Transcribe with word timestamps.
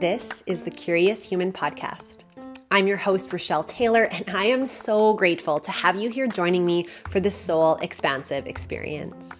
This 0.00 0.42
is 0.46 0.62
the 0.62 0.70
Curious 0.72 1.22
Human 1.22 1.52
Podcast. 1.52 2.24
I'm 2.72 2.88
your 2.88 2.96
host, 2.96 3.28
Rachelle 3.28 3.64
Taylor, 3.64 4.08
and 4.10 4.28
I 4.30 4.46
am 4.46 4.66
so 4.66 5.14
grateful 5.14 5.60
to 5.60 5.70
have 5.70 5.94
you 5.94 6.10
here 6.10 6.26
joining 6.26 6.66
me 6.66 6.88
for 7.10 7.20
the 7.20 7.30
Soul 7.30 7.76
Expansive 7.76 8.48
Experience. 8.48 9.30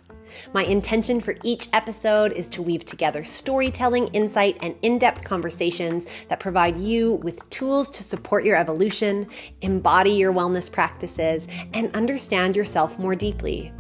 My 0.55 0.63
intention 0.63 1.21
for 1.21 1.35
each 1.43 1.69
episode 1.73 2.31
is 2.31 2.49
to 2.51 2.63
weave 2.63 2.85
together 2.85 3.25
storytelling, 3.25 4.07
insight, 4.13 4.59
and 4.61 4.77
in 4.83 5.01
depth 5.01 5.25
conversations 5.25 6.07
that 6.29 6.39
provide 6.39 6.79
you 6.79 7.15
with 7.15 7.51
tools 7.51 7.91
to 7.91 8.05
support 8.05 8.45
your 8.45 8.55
evolution, 8.55 9.27
embody 9.63 10.13
your 10.13 10.33
wellness 10.33 10.71
practices, 10.71 11.49
and 11.75 11.93
understand 11.97 12.55
yourself 12.55 13.01
more 13.01 13.17
deeply. 13.17 13.73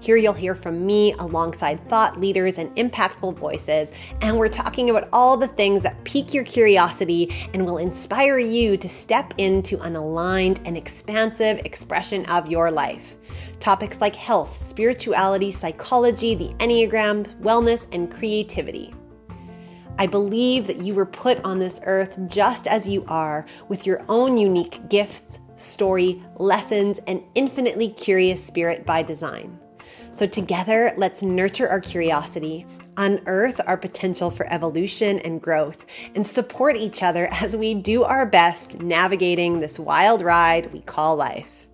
Here 0.00 0.16
you'll 0.16 0.32
hear 0.32 0.54
from 0.54 0.84
me 0.84 1.12
alongside 1.14 1.88
thought 1.88 2.20
leaders 2.20 2.58
and 2.58 2.74
impactful 2.76 3.36
voices, 3.36 3.92
and 4.20 4.38
we're 4.38 4.48
talking 4.48 4.90
about 4.90 5.08
all 5.12 5.36
the 5.36 5.48
things 5.48 5.82
that 5.82 6.02
pique 6.04 6.34
your 6.34 6.44
curiosity 6.44 7.48
and 7.54 7.64
will 7.64 7.78
inspire 7.78 8.38
you 8.38 8.76
to 8.76 8.88
step 8.88 9.34
into 9.38 9.80
an 9.80 9.96
aligned 9.96 10.60
and 10.64 10.76
expansive 10.76 11.58
expression 11.64 12.24
of 12.26 12.46
your 12.46 12.70
life. 12.70 13.16
Topics 13.58 14.00
like 14.00 14.14
health, 14.14 14.56
spirituality, 14.56 15.50
psychology, 15.50 16.34
the 16.34 16.50
Enneagram, 16.58 17.24
wellness, 17.40 17.86
and 17.92 18.12
creativity. 18.12 18.94
I 19.98 20.06
believe 20.06 20.66
that 20.66 20.82
you 20.82 20.94
were 20.94 21.06
put 21.06 21.42
on 21.42 21.58
this 21.58 21.80
earth 21.84 22.18
just 22.26 22.66
as 22.66 22.86
you 22.86 23.04
are, 23.08 23.46
with 23.68 23.86
your 23.86 24.04
own 24.08 24.36
unique 24.36 24.88
gifts, 24.90 25.40
story, 25.56 26.22
lessons, 26.36 27.00
and 27.06 27.22
infinitely 27.34 27.88
curious 27.88 28.44
spirit 28.44 28.84
by 28.84 29.02
design. 29.02 29.58
So, 30.10 30.26
together, 30.26 30.92
let's 30.96 31.22
nurture 31.22 31.68
our 31.68 31.80
curiosity, 31.80 32.66
unearth 32.96 33.60
our 33.66 33.76
potential 33.76 34.30
for 34.30 34.50
evolution 34.52 35.18
and 35.20 35.40
growth, 35.40 35.84
and 36.14 36.26
support 36.26 36.76
each 36.76 37.02
other 37.02 37.28
as 37.32 37.56
we 37.56 37.74
do 37.74 38.02
our 38.02 38.26
best 38.26 38.80
navigating 38.80 39.60
this 39.60 39.78
wild 39.78 40.22
ride 40.22 40.72
we 40.72 40.80
call 40.80 41.16
life. 41.16 41.68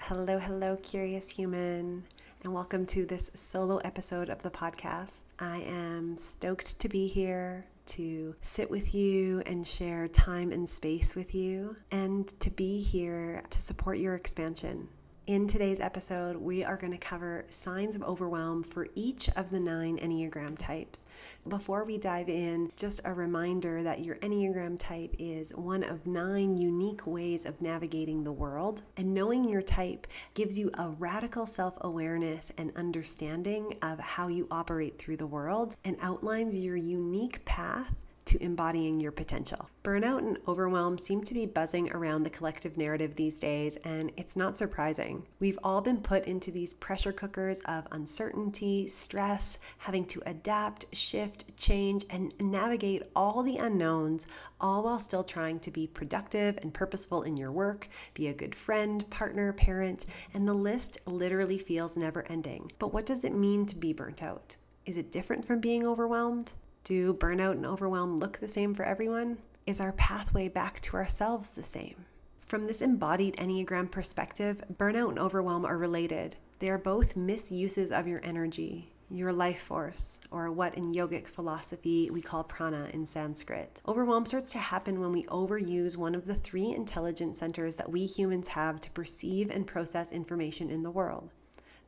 Hello, 0.00 0.38
hello, 0.38 0.76
curious 0.82 1.28
human, 1.28 2.04
and 2.42 2.52
welcome 2.52 2.86
to 2.86 3.06
this 3.06 3.30
solo 3.34 3.78
episode 3.78 4.28
of 4.28 4.42
the 4.42 4.50
podcast. 4.50 5.12
I 5.38 5.58
am 5.60 6.16
stoked 6.18 6.78
to 6.78 6.88
be 6.88 7.08
here 7.08 7.66
to 7.86 8.34
sit 8.40 8.70
with 8.70 8.94
you 8.94 9.42
and 9.46 9.66
share 9.66 10.08
time 10.08 10.52
and 10.52 10.68
space 10.68 11.14
with 11.14 11.34
you, 11.34 11.76
and 11.90 12.28
to 12.40 12.50
be 12.50 12.80
here 12.80 13.42
to 13.50 13.60
support 13.60 13.98
your 13.98 14.14
expansion. 14.14 14.88
In 15.26 15.46
today's 15.48 15.80
episode, 15.80 16.36
we 16.36 16.62
are 16.64 16.76
going 16.76 16.92
to 16.92 16.98
cover 16.98 17.46
signs 17.48 17.96
of 17.96 18.02
overwhelm 18.02 18.62
for 18.62 18.88
each 18.94 19.30
of 19.30 19.48
the 19.48 19.58
nine 19.58 19.96
Enneagram 19.96 20.58
types. 20.58 21.06
Before 21.48 21.84
we 21.84 21.96
dive 21.96 22.28
in, 22.28 22.70
just 22.76 23.00
a 23.06 23.14
reminder 23.14 23.82
that 23.82 24.04
your 24.04 24.16
Enneagram 24.16 24.78
type 24.78 25.16
is 25.18 25.54
one 25.54 25.82
of 25.82 26.06
nine 26.06 26.58
unique 26.58 27.06
ways 27.06 27.46
of 27.46 27.62
navigating 27.62 28.22
the 28.22 28.32
world. 28.32 28.82
And 28.98 29.14
knowing 29.14 29.48
your 29.48 29.62
type 29.62 30.06
gives 30.34 30.58
you 30.58 30.70
a 30.74 30.90
radical 30.90 31.46
self 31.46 31.72
awareness 31.80 32.52
and 32.58 32.70
understanding 32.76 33.78
of 33.80 33.98
how 34.00 34.28
you 34.28 34.46
operate 34.50 34.98
through 34.98 35.16
the 35.16 35.26
world 35.26 35.74
and 35.86 35.96
outlines 36.02 36.54
your 36.54 36.76
unique 36.76 37.42
path 37.46 37.94
to 38.26 38.42
embodying 38.42 39.00
your 39.00 39.12
potential. 39.12 39.68
Burnout 39.82 40.18
and 40.18 40.38
overwhelm 40.48 40.98
seem 40.98 41.22
to 41.22 41.34
be 41.34 41.46
buzzing 41.46 41.90
around 41.92 42.22
the 42.22 42.30
collective 42.30 42.76
narrative 42.76 43.16
these 43.16 43.38
days, 43.38 43.76
and 43.84 44.10
it's 44.16 44.36
not 44.36 44.56
surprising. 44.56 45.26
We've 45.40 45.58
all 45.62 45.80
been 45.80 46.00
put 46.00 46.24
into 46.24 46.50
these 46.50 46.74
pressure 46.74 47.12
cookers 47.12 47.60
of 47.66 47.86
uncertainty, 47.92 48.88
stress, 48.88 49.58
having 49.78 50.06
to 50.06 50.22
adapt, 50.26 50.86
shift, 50.94 51.56
change, 51.56 52.04
and 52.10 52.32
navigate 52.40 53.02
all 53.14 53.42
the 53.42 53.58
unknowns, 53.58 54.26
all 54.60 54.84
while 54.84 54.98
still 54.98 55.24
trying 55.24 55.60
to 55.60 55.70
be 55.70 55.86
productive 55.86 56.58
and 56.62 56.72
purposeful 56.72 57.22
in 57.22 57.36
your 57.36 57.52
work, 57.52 57.88
be 58.14 58.28
a 58.28 58.32
good 58.32 58.54
friend, 58.54 59.08
partner, 59.10 59.52
parent, 59.52 60.06
and 60.32 60.48
the 60.48 60.54
list 60.54 60.98
literally 61.06 61.58
feels 61.58 61.96
never 61.96 62.24
ending. 62.28 62.72
But 62.78 62.92
what 62.92 63.06
does 63.06 63.24
it 63.24 63.34
mean 63.34 63.66
to 63.66 63.76
be 63.76 63.92
burnt 63.92 64.22
out? 64.22 64.56
Is 64.86 64.96
it 64.96 65.12
different 65.12 65.44
from 65.44 65.60
being 65.60 65.86
overwhelmed? 65.86 66.52
Do 66.84 67.14
burnout 67.14 67.52
and 67.52 67.64
overwhelm 67.64 68.18
look 68.18 68.38
the 68.38 68.48
same 68.48 68.74
for 68.74 68.82
everyone? 68.82 69.38
Is 69.66 69.80
our 69.80 69.92
pathway 69.92 70.48
back 70.48 70.80
to 70.80 70.98
ourselves 70.98 71.48
the 71.48 71.62
same? 71.62 72.04
From 72.44 72.66
this 72.66 72.82
embodied 72.82 73.36
Enneagram 73.36 73.90
perspective, 73.90 74.62
burnout 74.74 75.08
and 75.08 75.18
overwhelm 75.18 75.64
are 75.64 75.78
related. 75.78 76.36
They 76.58 76.68
are 76.68 76.76
both 76.76 77.16
misuses 77.16 77.90
of 77.90 78.06
your 78.06 78.20
energy, 78.22 78.92
your 79.10 79.32
life 79.32 79.62
force, 79.62 80.20
or 80.30 80.52
what 80.52 80.74
in 80.74 80.92
yogic 80.92 81.26
philosophy 81.26 82.10
we 82.10 82.20
call 82.20 82.44
prana 82.44 82.90
in 82.92 83.06
Sanskrit. 83.06 83.80
Overwhelm 83.88 84.26
starts 84.26 84.52
to 84.52 84.58
happen 84.58 85.00
when 85.00 85.10
we 85.10 85.22
overuse 85.24 85.96
one 85.96 86.14
of 86.14 86.26
the 86.26 86.34
three 86.34 86.70
intelligence 86.70 87.38
centers 87.38 87.76
that 87.76 87.90
we 87.90 88.04
humans 88.04 88.48
have 88.48 88.78
to 88.82 88.90
perceive 88.90 89.50
and 89.50 89.66
process 89.66 90.12
information 90.12 90.68
in 90.68 90.82
the 90.82 90.90
world 90.90 91.30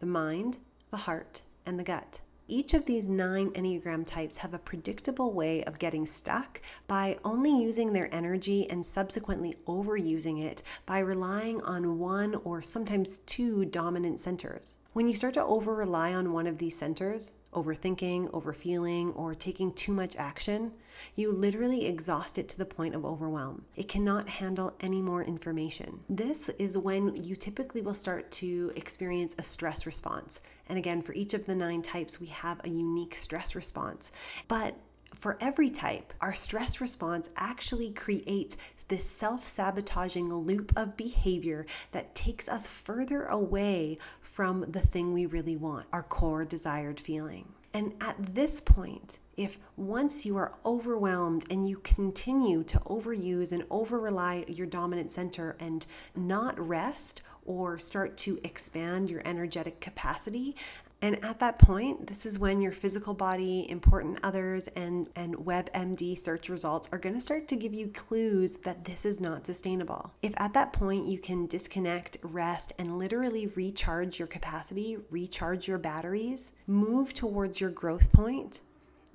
the 0.01 0.07
mind, 0.07 0.57
the 0.91 0.97
heart, 0.97 1.43
and 1.67 1.79
the 1.79 1.85
gut. 1.85 2.21
Each 2.49 2.75
of 2.75 2.87
these 2.87 3.09
nine 3.09 3.51
Enneagram 3.51 4.07
types 4.07 4.37
have 4.37 4.55
a 4.55 4.59
predictable 4.61 5.33
way 5.33 5.65
of 5.65 5.81
getting 5.81 6.07
stuck 6.07 6.61
by 6.87 7.19
only 7.25 7.51
using 7.51 7.93
their 7.93 8.09
energy 8.15 8.71
and 8.71 8.87
subsequently 8.87 9.55
overusing 9.67 10.41
it 10.41 10.63
by 10.87 11.01
relying 11.01 11.61
on 11.63 11.99
one 11.99 12.37
or 12.45 12.63
sometimes 12.63 13.19
two 13.27 13.65
dominant 13.65 14.21
centers. 14.21 14.79
When 14.93 15.09
you 15.09 15.17
start 15.17 15.35
to 15.35 15.45
over 15.45 15.75
rely 15.75 16.15
on 16.15 16.33
one 16.33 16.47
of 16.47 16.59
these 16.59 16.79
centers, 16.79 17.35
overthinking, 17.53 18.33
overfeeling, 18.33 19.13
or 19.15 19.35
taking 19.35 19.73
too 19.73 19.93
much 19.93 20.15
action, 20.15 20.71
you 21.15 21.33
literally 21.33 21.87
exhaust 21.87 22.39
it 22.39 22.49
to 22.51 22.59
the 22.59 22.65
point 22.65 22.95
of 22.95 23.05
overwhelm. 23.05 23.65
It 23.75 23.89
cannot 23.89 24.29
handle 24.29 24.75
any 24.81 25.01
more 25.01 25.23
information. 25.23 26.01
This 26.09 26.49
is 26.51 26.79
when 26.79 27.17
you 27.17 27.37
typically 27.37 27.81
will 27.81 27.95
start 27.95 28.31
to 28.33 28.73
experience 28.77 29.35
a 29.39 29.43
stress 29.43 29.87
response. 29.87 30.41
And 30.69 30.79
again, 30.79 31.03
for 31.03 31.13
each 31.15 31.35
of 31.35 31.47
the 31.47 31.55
nine 31.55 31.83
types, 31.83 32.21
we 32.21 32.27
have 32.27 32.61
a 32.65 32.69
unique 32.69 33.15
stress 33.15 33.55
response. 33.55 34.13
But 34.49 34.77
for 35.15 35.39
every 35.41 35.71
type, 35.71 36.13
our 36.21 36.35
stress 36.35 36.81
response 36.81 37.31
actually 37.37 37.91
creates 37.91 38.57
this 38.89 39.05
self 39.05 39.49
sabotaging 39.49 40.33
loop 40.33 40.73
of 40.77 40.97
behavior 40.97 41.67
that 41.93 42.15
takes 42.15 42.49
us 42.49 42.67
further 42.67 43.25
away 43.25 43.99
from 44.21 44.65
the 44.69 44.81
thing 44.81 45.13
we 45.13 45.27
really 45.27 45.57
want, 45.57 45.87
our 45.93 46.03
core 46.03 46.45
desired 46.45 47.01
feeling. 47.01 47.56
And 47.77 47.93
at 48.01 48.17
this 48.35 48.63
point, 48.63 49.19
if 49.37 49.59
once 49.77 50.25
you 50.25 50.39
are 50.39 50.55
overwhelmed 50.65 51.45
and 51.51 51.69
you 51.69 51.77
continue 51.85 52.65
to 52.65 52.79
overuse 52.79 53.53
and 53.53 53.65
over 53.69 54.01
rely 54.01 54.47
your 54.49 54.67
dominant 54.67 55.13
center 55.13 55.59
and 55.61 55.85
not 56.15 56.59
rest 56.59 57.21
or 57.45 57.79
start 57.79 58.17
to 58.17 58.41
expand 58.43 59.11
your 59.11 59.21
energetic 59.27 59.79
capacity, 59.83 60.57
and 61.03 61.23
at 61.23 61.41
that 61.41 61.59
point, 61.59 62.07
this 62.07 62.25
is 62.25 62.39
when 62.39 62.61
your 62.61 62.73
physical 62.73 63.13
body, 63.13 63.67
important 63.69 64.19
others, 64.23 64.69
and, 64.69 65.09
and 65.15 65.37
WebMD 65.37 66.19
search 66.19 66.49
results 66.49 66.89
are 66.91 66.99
going 66.99 67.15
to 67.15 67.21
start 67.21 67.49
to 67.49 67.57
give 67.57 67.75
you 67.75 67.89
clues 67.89 68.55
that 68.65 68.85
this 68.85 69.05
is 69.05 69.21
not 69.21 69.47
sustainable. 69.47 70.13
If 70.23 70.33
at 70.39 70.55
that 70.55 70.73
point 70.73 71.07
you 71.07 71.19
can 71.19 71.47
disconnect, 71.47 72.17
rest, 72.23 72.73
and 72.79 72.99
literally 72.99 73.49
recharge 73.49 74.19
your 74.19 74.29
capacity, 74.29 74.97
recharge 75.11 75.69
your 75.69 75.79
batteries, 75.79 76.53
move 76.67 77.13
towards 77.13 77.61
your 77.61 77.71
growth 77.71 78.11
point, 78.13 78.61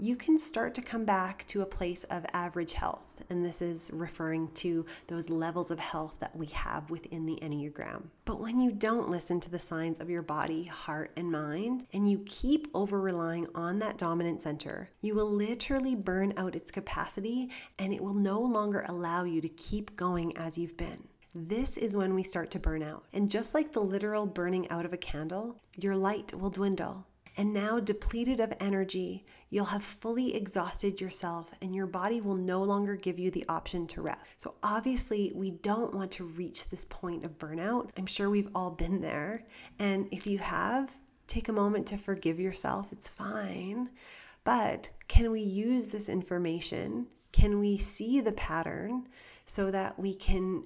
you 0.01 0.16
can 0.16 0.39
start 0.39 0.73
to 0.73 0.81
come 0.81 1.06
back 1.06 1.45
to 1.45 1.62
a 1.62 1.66
place 1.66 2.03
of 2.06 2.25
average 2.34 2.73
health. 2.73 3.22
And 3.29 3.45
this 3.45 3.62
is 3.62 3.91
referring 3.94 4.47
to 4.56 4.84
those 5.06 5.29
levels 5.29 5.69
of 5.69 5.78
health 5.78 6.16
that 6.22 6.35
we 6.35 6.47
have 6.47 6.89
within 6.89 7.28
the 7.28 7.38
Enneagram. 7.44 8.06
But 8.25 8.39
when 8.39 8.59
you 8.59 8.72
don't 8.72 9.12
listen 9.12 9.39
to 9.41 9.51
the 9.51 9.59
signs 9.59 10.00
of 10.00 10.09
your 10.09 10.23
body, 10.23 10.63
heart, 10.63 11.12
and 11.15 11.31
mind, 11.31 11.86
and 11.94 12.09
you 12.09 12.24
keep 12.25 12.68
over 12.74 13.00
relying 13.00 13.45
on 13.53 13.77
that 13.77 14.00
dominant 14.00 14.42
center, 14.42 14.89
you 15.01 15.13
will 15.13 15.30
literally 15.30 15.94
burn 15.94 16.33
out 16.36 16.56
its 16.56 16.71
capacity 16.71 17.51
and 17.77 17.94
it 17.94 18.01
will 18.01 18.15
no 18.15 18.42
longer 18.42 18.83
allow 18.89 19.24
you 19.24 19.39
to 19.39 19.50
keep 19.50 19.95
going 19.95 20.36
as 20.36 20.57
you've 20.57 20.77
been. 20.77 21.07
This 21.36 21.77
is 21.77 21.95
when 21.95 22.15
we 22.15 22.24
start 22.24 22.50
to 22.51 22.59
burn 22.59 22.81
out. 22.81 23.06
And 23.13 23.30
just 23.30 23.53
like 23.53 23.71
the 23.71 23.81
literal 23.81 24.25
burning 24.25 24.68
out 24.71 24.83
of 24.83 24.94
a 24.94 24.98
candle, 24.98 25.62
your 25.77 25.95
light 25.95 26.33
will 26.33 26.50
dwindle. 26.50 27.06
And 27.38 27.54
now, 27.54 27.80
depleted 27.80 28.39
of 28.39 28.54
energy, 28.60 29.25
you'll 29.50 29.66
have 29.66 29.83
fully 29.83 30.36
exhausted 30.36 31.00
yourself 31.00 31.50
and 31.62 31.74
your 31.74 31.88
body 31.88 32.19
will 32.19 32.36
no 32.36 32.62
longer 32.63 32.95
give 32.95 33.18
you 33.18 33.31
the 33.31 33.45
option 33.48 33.88
to 33.88 34.01
rest. 34.01 34.22
So, 34.38 34.56
obviously, 34.62 35.31
we 35.33 35.51
don't 35.51 35.94
want 35.94 36.12
to 36.12 36.25
reach 36.25 36.69
this 36.69 36.86
point 36.86 37.24
of 37.24 37.38
burnout. 37.38 37.89
I'm 37.98 38.06
sure 38.06 38.30
we've 38.30 38.50
all 38.54 38.72
been 38.72 39.01
there. 39.01 39.45
And 39.80 40.07
if 40.12 40.28
you 40.28 40.39
have, 40.39 40.92
take 41.28 41.48
a 41.48 41.54
moment 41.54 41.88
to 41.88 41.98
forgive 41.98 42.39
yourself. 42.39 42.88
It's 42.92 43.07
fine. 43.07 43.89
But 44.44 44.89
can 45.07 45.31
we 45.31 45.42
use 45.42 45.88
this 45.88 46.10
information? 46.10 47.07
Can 47.31 47.60
we 47.60 47.77
see 47.77 48.19
the 48.19 48.34
pattern 48.34 49.07
so 49.45 49.72
that 49.72 49.98
we 49.98 50.13
can 50.13 50.63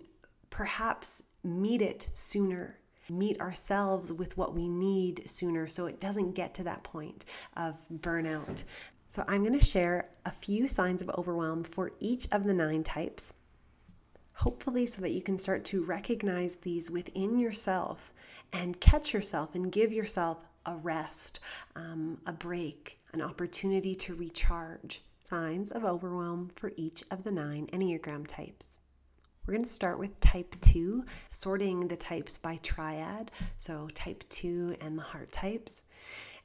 perhaps 0.50 1.22
meet 1.44 1.82
it 1.82 2.10
sooner? 2.14 2.80
Meet 3.10 3.40
ourselves 3.40 4.12
with 4.12 4.38
what 4.38 4.54
we 4.54 4.68
need 4.68 5.30
sooner 5.30 5.68
so 5.68 5.86
it 5.86 6.00
doesn't 6.00 6.34
get 6.34 6.54
to 6.56 6.63
that 6.63 6.84
point 6.84 7.25
of 7.56 7.75
burnout. 7.94 8.63
So, 9.10 9.24
I'm 9.28 9.44
going 9.44 9.57
to 9.57 9.66
share 9.66 10.10
a 10.25 10.31
few 10.31 10.68
signs 10.68 11.02
of 11.02 11.10
overwhelm 11.12 11.63
for 11.63 11.92
each 12.00 12.28
of 12.31 12.44
the 12.44 12.54
nine 12.54 12.84
types, 12.84 13.34
hopefully, 14.34 14.86
so 14.86 15.02
that 15.02 15.13
you 15.13 15.22
can 15.22 15.38
start 15.38 15.63
to 15.66 15.84
recognize 15.84 16.56
these 16.56 16.92
within 16.92 17.40
yourself 17.40 18.12
and 18.52 18.80
catch 18.80 19.13
yourself 19.13 19.56
and 19.56 19.72
give 19.72 19.92
yourself 19.92 20.40
a 20.66 20.75
rest, 20.75 21.40
um, 21.75 22.18
a 22.25 22.34
break, 22.34 23.00
an 23.13 23.22
opportunity 23.22 23.96
to 23.96 24.16
recharge. 24.16 25.01
Signs 25.24 25.72
of 25.72 25.86
overwhelm 25.86 26.51
for 26.56 26.72
each 26.75 27.04
of 27.10 27.24
the 27.24 27.31
nine 27.31 27.68
Enneagram 27.74 28.28
types. 28.28 28.75
We're 29.46 29.54
going 29.54 29.64
to 29.64 29.70
start 29.70 30.00
with 30.00 30.20
type 30.22 30.56
2, 30.62 31.06
sorting 31.30 31.88
the 31.88 31.96
types 31.96 32.38
by 32.38 32.58
triad, 32.64 33.30
so 33.58 33.88
type 33.94 34.24
2 34.30 34.78
and 34.82 34.98
the 34.98 35.04
heart 35.04 35.32
types. 35.32 35.84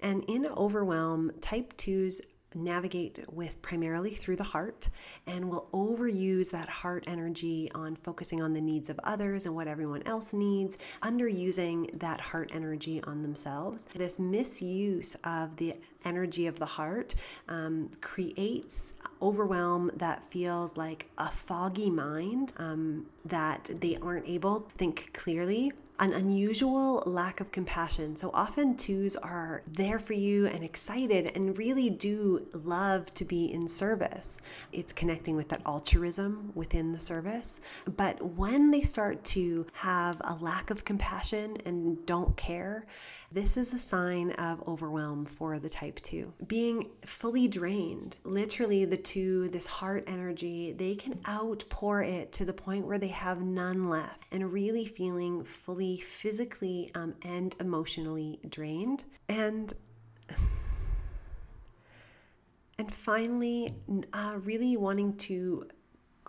And 0.01 0.23
in 0.29 0.47
overwhelm, 0.47 1.33
type 1.41 1.75
2s 1.79 2.21
navigate 2.55 3.25
with 3.33 3.61
primarily 3.63 4.11
through 4.11 4.37
the 4.37 4.45
heart 4.45 4.89
and 5.27 5.49
will 5.49 5.69
overuse 5.73 6.51
that 6.51 6.69
heart 6.69 7.05
energy 7.07 7.71
on 7.75 7.97
focusing 7.97 8.41
on 8.41 8.53
the 8.53 8.61
needs 8.61 8.91
of 8.91 8.99
others 9.05 9.47
and 9.47 9.55
what 9.55 9.69
everyone 9.69 10.03
else 10.07 10.33
needs, 10.33 10.79
underusing 11.03 11.99
that 11.99 12.21
heart 12.21 12.51
energy 12.53 13.03
on 13.05 13.23
themselves. 13.23 13.87
This 13.95 14.19
misuse 14.19 15.17
of 15.25 15.57
the 15.57 15.77
energy 16.05 16.47
of 16.47 16.59
the 16.59 16.67
heart 16.67 17.15
um, 17.49 17.91
creates 18.01 18.95
overwhelm 19.23 19.91
that 19.97 20.25
feels 20.31 20.77
like 20.77 21.07
a 21.19 21.29
foggy 21.29 21.91
mind 21.91 22.53
um, 22.57 23.07
that 23.25 23.71
they 23.81 23.97
aren't 24.03 24.29
able 24.29 24.61
to 24.61 24.71
think 24.77 25.11
clearly 25.13 25.73
an 26.01 26.15
unusual 26.15 27.03
lack 27.05 27.41
of 27.41 27.53
compassion. 27.53 28.17
So 28.17 28.31
often, 28.33 28.75
twos 28.77 29.17
are 29.17 29.63
there 29.67 29.99
for 29.99 30.15
you 30.15 30.47
and 30.47 30.65
excited 30.65 31.33
and 31.35 31.57
really 31.59 31.91
do 31.91 32.47
love 32.53 33.13
to 33.15 33.25
be 33.27 33.53
in 33.53 33.69
service. 33.69 34.41
It's 34.73 34.95
connecting 34.95 35.37
with 35.37 35.49
that 35.51 35.61
altruism 35.67 36.53
within 36.55 36.93
the 36.93 36.99
service. 36.99 37.61
But 37.97 38.21
when 38.23 38.71
they 38.71 38.81
start 38.81 39.23
to 39.25 39.67
have 39.73 40.21
a 40.25 40.35
lack 40.41 40.71
of 40.71 40.87
compassion 40.87 41.59
and 41.67 42.05
don't 42.07 42.35
care, 42.37 42.87
this 43.33 43.57
is 43.57 43.73
a 43.73 43.79
sign 43.79 44.33
of 44.33 44.67
overwhelm 44.67 45.25
for 45.25 45.61
the 45.61 45.69
type 45.69 46.01
2. 46.01 46.33
Being 46.49 46.91
fully 47.07 47.47
drained, 47.47 48.17
literally, 48.25 48.85
the 48.85 48.97
two, 48.97 49.49
this 49.51 49.67
heart 49.67 50.03
energy, 50.09 50.73
they 50.73 50.97
can 50.97 51.21
outpour 51.29 52.03
it 52.03 52.33
to 52.33 52.45
the 52.45 52.53
point 52.53 52.87
where 52.87 52.99
they 52.99 53.09
have 53.09 53.41
none 53.41 53.89
left 53.89 54.25
and 54.33 54.53
really 54.53 54.85
feeling 54.85 55.45
fully 55.45 55.99
physically 55.99 56.91
um, 56.97 57.15
and 57.23 57.55
emotionally 57.61 58.41
drained. 58.49 59.05
And 59.29 59.73
and 62.79 62.93
finally, 62.93 63.71
uh, 64.13 64.39
really 64.43 64.77
wanting 64.77 65.17
to 65.19 65.69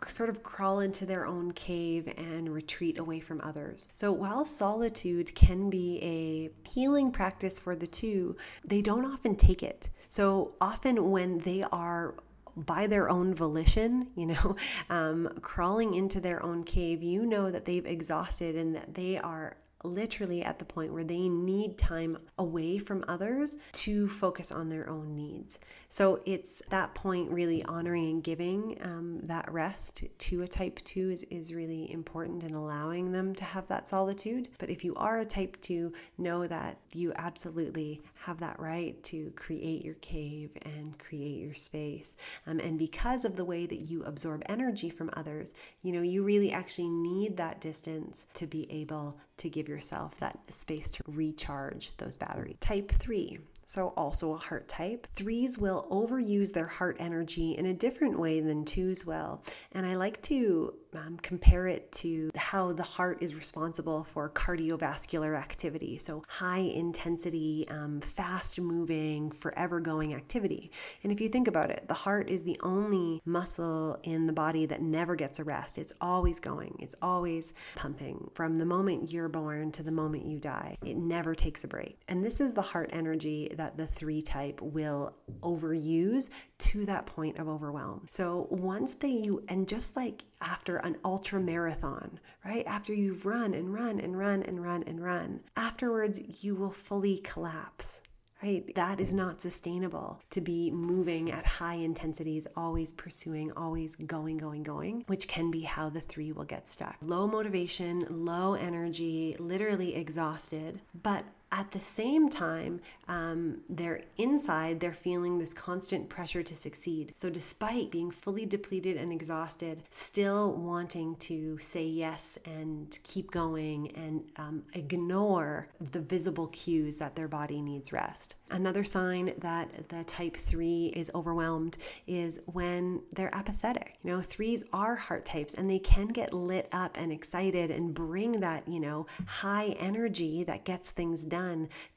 sort 0.08 0.30
of 0.30 0.44
crawl 0.44 0.80
into 0.80 1.06
their 1.06 1.26
own 1.26 1.52
cave 1.52 2.12
and 2.18 2.54
retreat 2.54 2.98
away 2.98 3.20
from 3.20 3.42
others. 3.42 3.86
So 3.94 4.12
while 4.12 4.46
solitude 4.46 5.34
can 5.36 5.70
be 5.70 6.00
a 6.02 6.70
healing 6.70 7.12
practice 7.12 7.60
for 7.60 7.76
the 7.76 7.88
two, 7.88 8.36
they 8.66 8.82
don't 8.82 9.06
often 9.06 9.36
take 9.36 9.64
it. 9.64 9.90
So 10.08 10.56
often 10.60 11.12
when 11.12 11.40
they 11.40 11.64
are 11.72 12.16
by 12.56 12.88
their 12.88 13.10
own 13.10 13.34
volition, 13.34 14.08
you 14.16 14.28
know, 14.28 14.56
um, 14.90 15.30
crawling 15.42 15.96
into 15.96 16.20
their 16.20 16.44
own 16.44 16.64
cave, 16.64 17.02
you 17.04 17.26
know 17.26 17.52
that 17.52 17.66
they've 17.66 17.86
exhausted 17.86 18.56
and 18.56 18.76
that 18.76 18.94
they 18.94 19.18
are 19.18 19.58
literally 19.84 20.44
at 20.44 20.60
the 20.60 20.66
point 20.66 20.94
where 20.94 21.04
they 21.04 21.28
need 21.28 21.78
time 21.78 22.18
away 22.38 22.78
from 22.78 23.04
others 23.08 23.58
to 23.72 24.08
focus 24.10 24.52
on 24.52 24.70
their 24.70 24.90
own 24.90 25.16
needs. 25.16 25.60
So 25.90 26.22
it's 26.26 26.62
that 26.70 26.94
point 26.96 27.30
really 27.32 27.64
honoring 27.64 28.10
and 28.10 28.24
giving 28.24 28.78
um, 28.82 29.20
that 29.24 29.52
rest 29.52 30.04
to 30.18 30.42
a 30.44 30.48
type 30.48 30.80
2 30.84 31.12
is, 31.12 31.24
is 31.30 31.54
really 31.54 31.92
important 31.92 32.44
and 32.44 32.56
allowing 32.56 33.12
them 33.12 33.36
to 33.36 33.44
have 33.44 33.68
that 33.68 33.88
solitude. 33.88 34.50
But 34.58 34.70
if 34.70 34.84
you 34.84 34.96
are 34.96 35.20
a 35.20 35.26
type 35.26 35.60
2, 35.62 35.92
know 36.18 36.48
that 36.48 36.78
you 36.94 37.14
absolutely 37.16 38.02
have 38.22 38.40
that 38.40 38.60
right 38.60 39.02
to 39.04 39.32
create 39.36 39.84
your 39.84 39.96
cave 39.96 40.52
and 40.62 40.98
create 41.00 41.42
your 41.42 41.56
space. 41.56 42.16
Um, 42.46 42.60
and 42.60 42.78
because 42.78 43.26
of 43.26 43.36
the 43.36 43.46
way 43.46 43.66
that 43.66 43.80
you 43.80 44.04
absorb 44.04 44.44
energy 44.46 44.90
from 44.90 45.10
others, 45.14 45.56
you 45.82 45.92
know, 45.92 46.02
you 46.02 46.24
really 46.24 46.52
actually 46.52 46.90
need 46.90 47.38
that 47.38 47.62
distance 47.62 48.26
to 48.36 48.46
be 48.46 48.72
able 48.72 49.20
to 49.38 49.50
give 49.50 49.68
yourself 49.68 50.18
that 50.20 50.38
space 50.52 50.90
to 50.92 51.04
recharge 51.08 51.92
those 51.98 52.16
batteries. 52.16 52.58
Type 52.60 52.92
three 52.92 53.40
so 53.72 53.94
also 53.96 54.34
a 54.34 54.38
heart 54.38 54.68
type. 54.68 55.08
Threes 55.16 55.58
will 55.58 55.88
overuse 55.90 56.52
their 56.52 56.68
heart 56.68 56.98
energy 57.00 57.52
in 57.52 57.68
a 57.68 57.74
different 57.74 58.20
way 58.20 58.42
than 58.42 58.66
twos 58.66 59.06
will. 59.06 59.46
And 59.72 59.86
I 59.86 59.96
like 59.96 60.22
to 60.24 60.74
um, 60.96 61.18
compare 61.22 61.68
it 61.68 61.92
to 61.94 62.32
how 62.36 62.72
the 62.72 62.84
heart 62.84 63.22
is 63.22 63.34
responsible 63.34 64.04
for 64.04 64.30
cardiovascular 64.30 65.38
activity. 65.38 65.98
So, 65.98 66.24
high 66.28 66.60
intensity, 66.60 67.66
um, 67.70 68.02
fast 68.02 68.60
moving, 68.60 69.32
forever 69.32 69.80
going 69.80 70.14
activity. 70.14 70.72
And 71.04 71.12
if 71.12 71.22
you 71.22 71.30
think 71.30 71.48
about 71.48 71.70
it, 71.70 71.88
the 71.88 71.94
heart 71.94 72.30
is 72.30 72.44
the 72.44 72.60
only 72.62 73.22
muscle 73.26 74.00
in 74.04 74.28
the 74.28 74.34
body 74.34 74.66
that 74.66 74.82
never 74.82 75.16
gets 75.16 75.40
a 75.40 75.44
rest. 75.44 75.78
It's 75.78 75.94
always 76.02 76.40
going, 76.40 76.76
it's 76.80 76.96
always 77.02 77.54
pumping 77.76 78.30
from 78.34 78.56
the 78.56 78.66
moment 78.66 79.12
you're 79.12 79.30
born 79.30 79.72
to 79.74 79.84
the 79.84 79.92
moment 79.92 80.26
you 80.26 80.40
die. 80.40 80.78
It 80.86 80.98
never 80.98 81.36
takes 81.36 81.64
a 81.64 81.68
break. 81.68 82.02
And 82.08 82.24
this 82.24 82.42
is 82.42 82.54
the 82.54 82.62
heart 82.62 82.90
energy 82.94 83.52
that 83.56 83.78
the 83.78 83.88
three 83.88 84.22
type 84.22 84.62
will 84.62 85.14
overuse 85.42 86.30
to 86.60 86.86
that 86.86 87.06
point 87.06 87.38
of 87.38 87.48
overwhelm. 87.48 88.08
So 88.12 88.48
once 88.50 88.94
they 88.94 89.10
you 89.10 89.42
and 89.48 89.68
just 89.68 89.96
like 89.96 90.24
after 90.42 90.78
an 90.78 90.98
ultra 91.06 91.40
marathon, 91.40 92.20
right? 92.44 92.66
After 92.68 92.94
you've 92.94 93.26
run 93.26 93.54
and 93.54 93.74
run 93.74 94.00
and 94.00 94.18
run 94.18 94.44
and 94.44 94.62
run 94.64 94.84
and 94.84 95.04
run, 95.04 95.42
afterwards 95.56 96.44
you 96.44 96.56
will 96.56 96.72
fully 96.72 97.18
collapse. 97.20 98.02
Right? 98.44 98.74
That 98.74 99.00
is 99.00 99.14
not 99.14 99.40
sustainable 99.40 100.20
to 100.32 100.42
be 100.42 100.72
moving 100.72 101.32
at 101.32 101.46
high 101.46 101.76
intensities, 101.76 102.48
always 102.58 102.92
pursuing, 102.92 103.52
always 103.52 103.96
going, 103.96 104.38
going, 104.38 104.64
going, 104.64 105.04
which 105.06 105.28
can 105.28 105.52
be 105.52 105.62
how 105.62 105.90
the 105.90 106.02
three 106.02 106.32
will 106.32 106.46
get 106.46 106.68
stuck. 106.68 106.96
Low 107.04 107.28
motivation, 107.28 108.04
low 108.10 108.56
energy, 108.56 109.36
literally 109.38 109.94
exhausted, 109.94 110.82
but 111.04 111.24
at 111.52 111.72
the 111.72 111.80
same 111.80 112.30
time, 112.30 112.80
um, 113.10 113.62
they're 113.68 114.04
inside, 114.18 114.80
they're 114.80 114.94
feeling 114.94 115.38
this 115.38 115.54
constant 115.54 116.08
pressure 116.08 116.44
to 116.44 116.56
succeed. 116.56 117.12
So, 117.16 117.30
despite 117.30 117.92
being 117.92 118.10
fully 118.10 118.46
depleted 118.46 118.96
and 118.96 119.12
exhausted, 119.12 119.84
still 119.90 120.54
wanting 120.54 121.18
to 121.18 121.58
say 121.60 121.86
yes 121.86 122.38
and 122.46 122.98
keep 123.04 123.32
going 123.32 123.92
and 123.96 124.24
um, 124.38 124.64
ignore 124.74 125.68
the 125.92 126.00
visible 126.00 126.48
cues 126.48 126.98
that 126.98 127.16
their 127.16 127.28
body 127.28 127.62
needs 127.62 127.92
rest. 127.92 128.36
Another 128.50 128.84
sign 128.84 129.34
that 129.40 129.90
the 129.90 130.04
type 130.06 130.38
three 130.38 130.94
is 130.96 131.12
overwhelmed 131.16 131.78
is 132.08 132.40
when 132.46 133.02
they're 133.14 133.34
apathetic. 133.34 133.96
You 134.04 134.12
know, 134.12 134.22
threes 134.22 134.64
are 134.72 134.96
heart 134.96 135.26
types 135.26 135.54
and 135.54 135.70
they 135.70 135.80
can 135.80 136.08
get 136.08 136.34
lit 136.34 136.68
up 136.72 136.98
and 136.98 137.12
excited 137.12 137.72
and 137.72 137.94
bring 137.94 138.40
that, 138.42 138.68
you 138.68 138.80
know, 138.80 139.06
high 139.26 139.76
energy 139.80 140.44
that 140.44 140.66
gets 140.66 140.92
things 140.92 141.24
done 141.24 141.41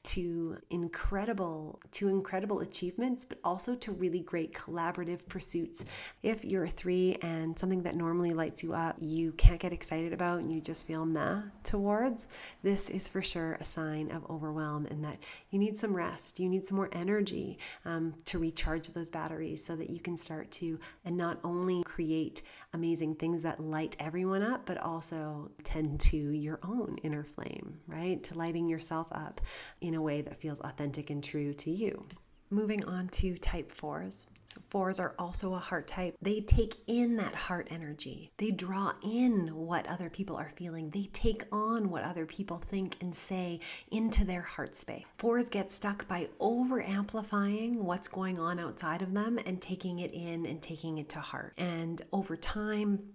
to 0.02 0.58
incredible, 0.70 1.80
to 1.92 2.08
incredible 2.08 2.60
achievements, 2.60 3.24
but 3.24 3.38
also 3.42 3.74
to 3.76 3.92
really 3.92 4.20
great 4.20 4.54
collaborative 4.54 5.26
pursuits. 5.28 5.84
If 6.22 6.44
you're 6.44 6.64
a 6.64 6.68
three 6.68 7.16
and 7.22 7.58
something 7.58 7.82
that 7.82 7.96
normally 7.96 8.32
lights 8.32 8.62
you 8.62 8.74
up, 8.74 8.96
you 9.00 9.32
can't 9.32 9.60
get 9.60 9.72
excited 9.72 10.12
about 10.12 10.40
and 10.40 10.52
you 10.52 10.60
just 10.60 10.86
feel 10.86 11.06
meh 11.06 11.42
towards, 11.62 12.26
this 12.62 12.88
is 12.88 13.08
for 13.08 13.22
sure 13.22 13.54
a 13.60 13.64
sign 13.64 14.10
of 14.10 14.28
overwhelm 14.30 14.86
and 14.86 15.04
that 15.04 15.18
you 15.50 15.58
need 15.58 15.78
some 15.78 15.94
rest 15.94 16.38
you 16.38 16.48
need 16.48 16.66
some 16.66 16.76
more 16.76 16.88
energy 16.92 17.58
um, 17.84 18.14
to 18.24 18.38
recharge 18.38 18.88
those 18.88 19.10
batteries 19.10 19.64
so 19.64 19.76
that 19.76 19.90
you 19.90 20.00
can 20.00 20.16
start 20.16 20.50
to 20.50 20.78
and 21.04 21.16
not 21.16 21.38
only 21.44 21.82
create 21.84 22.42
amazing 22.74 23.14
things 23.14 23.42
that 23.42 23.60
light 23.60 23.96
everyone 23.98 24.42
up, 24.42 24.66
but 24.66 24.76
also 24.78 25.50
tend 25.62 26.00
to 26.00 26.16
your 26.16 26.58
own 26.64 26.98
inner 27.02 27.24
flame, 27.24 27.78
right? 27.86 28.22
To 28.24 28.34
lighting 28.34 28.68
yourself 28.68 29.06
up 29.12 29.40
in 29.80 29.94
a 29.94 30.02
way 30.02 30.20
that 30.22 30.40
feels 30.40 30.60
authentic 30.60 31.08
and 31.08 31.22
true 31.22 31.54
to 31.54 31.70
you. 31.70 32.04
Moving 32.50 32.84
on 32.84 33.08
to 33.08 33.36
type 33.38 33.72
fours. 33.72 34.26
So, 34.54 34.60
fours 34.70 35.00
are 35.00 35.14
also 35.18 35.54
a 35.54 35.58
heart 35.58 35.88
type. 35.88 36.16
They 36.22 36.40
take 36.40 36.76
in 36.86 37.16
that 37.16 37.34
heart 37.34 37.66
energy. 37.70 38.30
They 38.36 38.52
draw 38.52 38.92
in 39.02 39.48
what 39.48 39.86
other 39.88 40.08
people 40.08 40.36
are 40.36 40.52
feeling. 40.54 40.90
They 40.90 41.08
take 41.12 41.44
on 41.50 41.90
what 41.90 42.04
other 42.04 42.24
people 42.24 42.58
think 42.58 42.96
and 43.00 43.16
say 43.16 43.58
into 43.90 44.24
their 44.24 44.42
heart 44.42 44.76
space. 44.76 45.04
Fours 45.18 45.48
get 45.48 45.72
stuck 45.72 46.06
by 46.06 46.28
over 46.38 46.80
amplifying 46.82 47.84
what's 47.84 48.06
going 48.06 48.38
on 48.38 48.60
outside 48.60 49.02
of 49.02 49.12
them 49.12 49.40
and 49.44 49.60
taking 49.60 49.98
it 49.98 50.12
in 50.12 50.46
and 50.46 50.62
taking 50.62 50.98
it 50.98 51.08
to 51.10 51.18
heart. 51.18 51.54
And 51.56 52.00
over 52.12 52.36
time, 52.36 53.13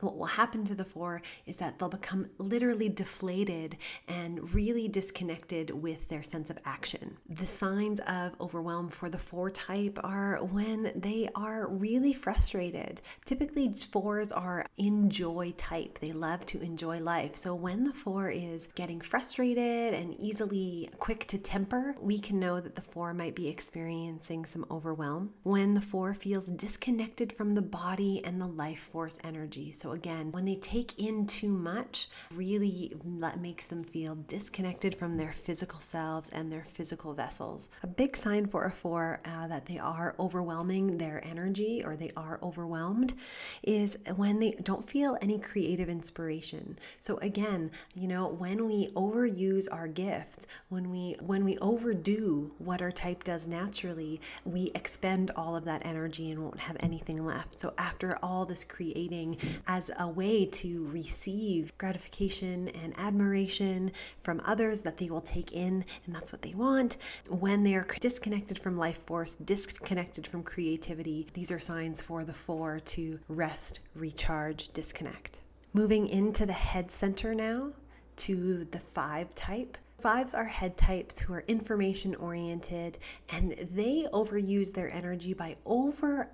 what 0.00 0.16
will 0.16 0.26
happen 0.26 0.64
to 0.64 0.74
the 0.74 0.84
four 0.84 1.22
is 1.46 1.56
that 1.56 1.78
they'll 1.78 1.88
become 1.88 2.28
literally 2.38 2.88
deflated 2.88 3.76
and 4.06 4.54
really 4.54 4.88
disconnected 4.88 5.70
with 5.70 6.08
their 6.08 6.22
sense 6.22 6.50
of 6.50 6.58
action. 6.64 7.16
The 7.28 7.46
signs 7.46 8.00
of 8.06 8.32
overwhelm 8.40 8.88
for 8.90 9.10
the 9.10 9.18
four 9.18 9.50
type 9.50 9.98
are 10.04 10.38
when 10.44 10.92
they 10.94 11.28
are 11.34 11.68
really 11.68 12.12
frustrated. 12.12 13.02
Typically, 13.24 13.72
fours 13.72 14.30
are 14.30 14.66
enjoy 14.76 15.52
type, 15.56 15.98
they 15.98 16.12
love 16.12 16.46
to 16.46 16.60
enjoy 16.60 17.00
life. 17.00 17.36
So, 17.36 17.54
when 17.54 17.84
the 17.84 17.92
four 17.92 18.30
is 18.30 18.68
getting 18.74 19.00
frustrated 19.00 19.94
and 19.94 20.14
easily 20.20 20.90
quick 20.98 21.26
to 21.26 21.38
temper, 21.38 21.96
we 22.00 22.18
can 22.18 22.38
know 22.38 22.60
that 22.60 22.74
the 22.74 22.82
four 22.82 23.12
might 23.14 23.34
be 23.34 23.48
experiencing 23.48 24.44
some 24.44 24.66
overwhelm. 24.70 25.30
When 25.42 25.74
the 25.74 25.80
four 25.80 26.14
feels 26.14 26.48
disconnected 26.48 27.32
from 27.32 27.54
the 27.54 27.62
body 27.62 28.22
and 28.24 28.40
the 28.40 28.46
life 28.46 28.88
force 28.92 29.18
energy. 29.24 29.72
So, 29.72 29.87
again, 29.92 30.32
when 30.32 30.44
they 30.44 30.56
take 30.56 30.98
in 30.98 31.26
too 31.26 31.52
much, 31.52 32.08
really 32.34 32.94
that 33.20 33.40
makes 33.40 33.66
them 33.66 33.84
feel 33.84 34.14
disconnected 34.14 34.94
from 34.94 35.16
their 35.16 35.32
physical 35.32 35.80
selves 35.80 36.28
and 36.30 36.50
their 36.50 36.66
physical 36.72 37.14
vessels. 37.14 37.68
A 37.82 37.86
big 37.86 38.16
sign 38.16 38.46
for 38.46 38.64
a 38.64 38.70
four 38.70 39.20
uh, 39.24 39.46
that 39.48 39.66
they 39.66 39.78
are 39.78 40.14
overwhelming 40.18 40.98
their 40.98 41.24
energy 41.24 41.82
or 41.84 41.96
they 41.96 42.10
are 42.16 42.38
overwhelmed 42.42 43.14
is 43.62 43.96
when 44.16 44.38
they 44.38 44.52
don't 44.62 44.88
feel 44.88 45.16
any 45.20 45.38
creative 45.38 45.88
inspiration. 45.88 46.78
So 47.00 47.18
again, 47.18 47.70
you 47.94 48.08
know, 48.08 48.28
when 48.28 48.66
we 48.66 48.88
overuse 48.94 49.68
our 49.70 49.88
gifts, 49.88 50.46
when 50.68 50.90
we 50.90 51.16
when 51.20 51.44
we 51.44 51.58
overdo 51.58 52.52
what 52.58 52.82
our 52.82 52.92
type 52.92 53.24
does 53.24 53.46
naturally, 53.46 54.20
we 54.44 54.70
expend 54.74 55.30
all 55.36 55.56
of 55.56 55.64
that 55.64 55.84
energy 55.84 56.30
and 56.30 56.42
won't 56.42 56.58
have 56.58 56.76
anything 56.80 57.24
left. 57.24 57.58
So 57.60 57.72
after 57.78 58.18
all 58.22 58.44
this 58.44 58.64
creating 58.64 59.38
as 59.66 59.77
a 59.98 60.08
way 60.08 60.44
to 60.46 60.86
receive 60.88 61.76
gratification 61.78 62.68
and 62.68 62.92
admiration 62.98 63.92
from 64.22 64.42
others 64.44 64.80
that 64.82 64.98
they 64.98 65.08
will 65.08 65.20
take 65.20 65.52
in, 65.52 65.84
and 66.04 66.14
that's 66.14 66.32
what 66.32 66.42
they 66.42 66.54
want. 66.54 66.96
When 67.28 67.62
they 67.62 67.74
are 67.74 67.86
disconnected 68.00 68.58
from 68.58 68.76
life 68.76 68.98
force, 69.06 69.36
disconnected 69.36 70.26
from 70.26 70.42
creativity, 70.42 71.28
these 71.32 71.52
are 71.52 71.60
signs 71.60 72.00
for 72.00 72.24
the 72.24 72.34
four 72.34 72.80
to 72.80 73.18
rest, 73.28 73.80
recharge, 73.94 74.68
disconnect. 74.72 75.38
Moving 75.72 76.08
into 76.08 76.44
the 76.44 76.52
head 76.52 76.90
center 76.90 77.34
now 77.34 77.70
to 78.16 78.64
the 78.64 78.80
five 78.80 79.34
type. 79.34 79.78
Fives 80.00 80.34
are 80.34 80.44
head 80.44 80.76
types 80.76 81.18
who 81.18 81.32
are 81.34 81.44
information 81.48 82.14
oriented 82.16 82.98
and 83.30 83.52
they 83.72 84.06
overuse 84.12 84.72
their 84.72 84.92
energy 84.92 85.34
by 85.34 85.56
over 85.66 86.30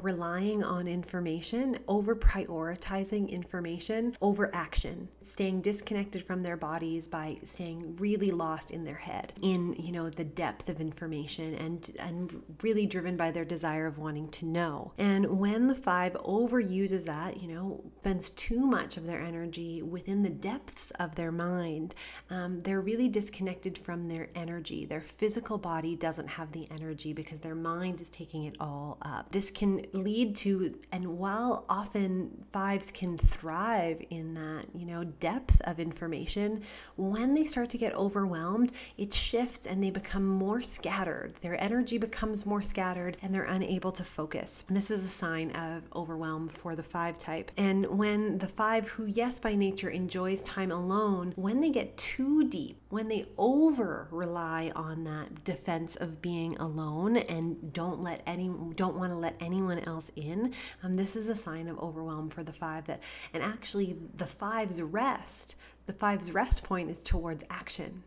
relying 0.00 0.62
on 0.62 0.86
information, 0.86 1.78
over 1.88 2.14
prioritizing 2.14 3.28
information 3.30 4.16
over 4.20 4.54
action, 4.54 5.08
staying 5.22 5.60
disconnected 5.62 6.22
from 6.22 6.42
their 6.42 6.56
bodies 6.56 7.08
by 7.08 7.36
staying 7.44 7.96
really 7.96 8.30
lost 8.30 8.70
in 8.70 8.84
their 8.84 8.96
head, 8.96 9.32
in 9.42 9.72
you 9.74 9.92
know 9.92 10.10
the 10.10 10.24
depth 10.24 10.68
of 10.68 10.80
information, 10.80 11.54
and 11.54 11.94
and 11.98 12.42
really 12.62 12.86
driven 12.86 13.16
by 13.16 13.30
their 13.30 13.44
desire 13.44 13.86
of 13.86 13.98
wanting 13.98 14.28
to 14.28 14.46
know. 14.46 14.92
And 14.98 15.38
when 15.38 15.68
the 15.68 15.74
five 15.74 16.14
overuses 16.14 17.04
that, 17.06 17.42
you 17.42 17.48
know, 17.48 17.82
spends 18.00 18.30
too 18.30 18.66
much 18.66 18.96
of 18.96 19.06
their 19.06 19.20
energy 19.20 19.82
within 19.82 20.22
the 20.22 20.30
depths 20.30 20.90
of 20.92 21.14
their 21.14 21.32
mind, 21.32 21.94
um, 22.30 22.60
they're 22.60 22.80
really 22.80 23.08
disconnected 23.08 23.78
from 23.78 24.08
their 24.08 24.28
energy. 24.34 24.84
Their 24.84 25.00
physical 25.00 25.58
body 25.58 25.96
doesn't 25.96 26.28
have 26.28 26.52
the 26.52 26.70
energy 26.70 27.12
because 27.12 27.38
their 27.40 27.54
mind 27.54 28.00
is 28.00 28.08
taking 28.08 28.44
it 28.44 28.56
all 28.60 28.98
up. 29.02 29.30
This 29.32 29.50
can 29.62 29.86
lead 29.92 30.34
to, 30.34 30.74
and 30.90 31.06
while 31.06 31.64
often 31.68 32.44
fives 32.52 32.90
can 32.90 33.16
thrive 33.16 34.02
in 34.10 34.34
that, 34.34 34.66
you 34.74 34.84
know, 34.84 35.04
depth 35.04 35.60
of 35.66 35.78
information, 35.78 36.60
when 36.96 37.32
they 37.32 37.44
start 37.44 37.70
to 37.70 37.78
get 37.78 37.94
overwhelmed, 37.94 38.72
it 38.98 39.14
shifts 39.14 39.66
and 39.66 39.80
they 39.80 39.90
become 39.90 40.26
more 40.26 40.60
scattered. 40.60 41.32
Their 41.42 41.62
energy 41.62 41.96
becomes 41.96 42.44
more 42.44 42.60
scattered 42.60 43.16
and 43.22 43.32
they're 43.32 43.44
unable 43.44 43.92
to 43.92 44.02
focus. 44.02 44.64
And 44.66 44.76
this 44.76 44.90
is 44.90 45.04
a 45.04 45.08
sign 45.08 45.52
of 45.52 45.84
overwhelm 45.94 46.48
for 46.48 46.74
the 46.74 46.82
five 46.82 47.16
type. 47.20 47.52
And 47.56 47.86
when 47.86 48.38
the 48.38 48.48
five, 48.48 48.88
who, 48.88 49.06
yes, 49.06 49.38
by 49.38 49.54
nature 49.54 49.90
enjoys 49.90 50.42
time 50.42 50.72
alone, 50.72 51.34
when 51.36 51.60
they 51.60 51.70
get 51.70 51.96
too 51.96 52.48
deep, 52.48 52.78
when 52.88 53.06
they 53.06 53.26
over 53.38 54.08
rely 54.10 54.72
on 54.74 55.04
that 55.04 55.44
defense 55.44 55.94
of 55.94 56.20
being 56.20 56.56
alone 56.56 57.16
and 57.16 57.72
don't 57.72 58.02
let 58.02 58.22
any, 58.26 58.50
don't 58.74 58.96
want 58.96 59.12
to 59.12 59.16
let 59.16 59.36
any 59.40 59.51
anyone 59.52 59.80
else 59.80 60.10
in, 60.16 60.54
um, 60.82 60.94
this 60.94 61.14
is 61.14 61.28
a 61.28 61.36
sign 61.36 61.68
of 61.68 61.78
overwhelm 61.78 62.30
for 62.30 62.42
the 62.42 62.52
five 62.52 62.86
that, 62.86 63.00
and 63.34 63.42
actually 63.42 63.96
the 64.16 64.26
five's 64.26 64.80
rest, 64.80 65.56
the 65.86 65.92
five's 65.92 66.32
rest 66.32 66.62
point 66.62 66.90
is 66.90 67.02
towards 67.02 67.44
action 67.50 68.02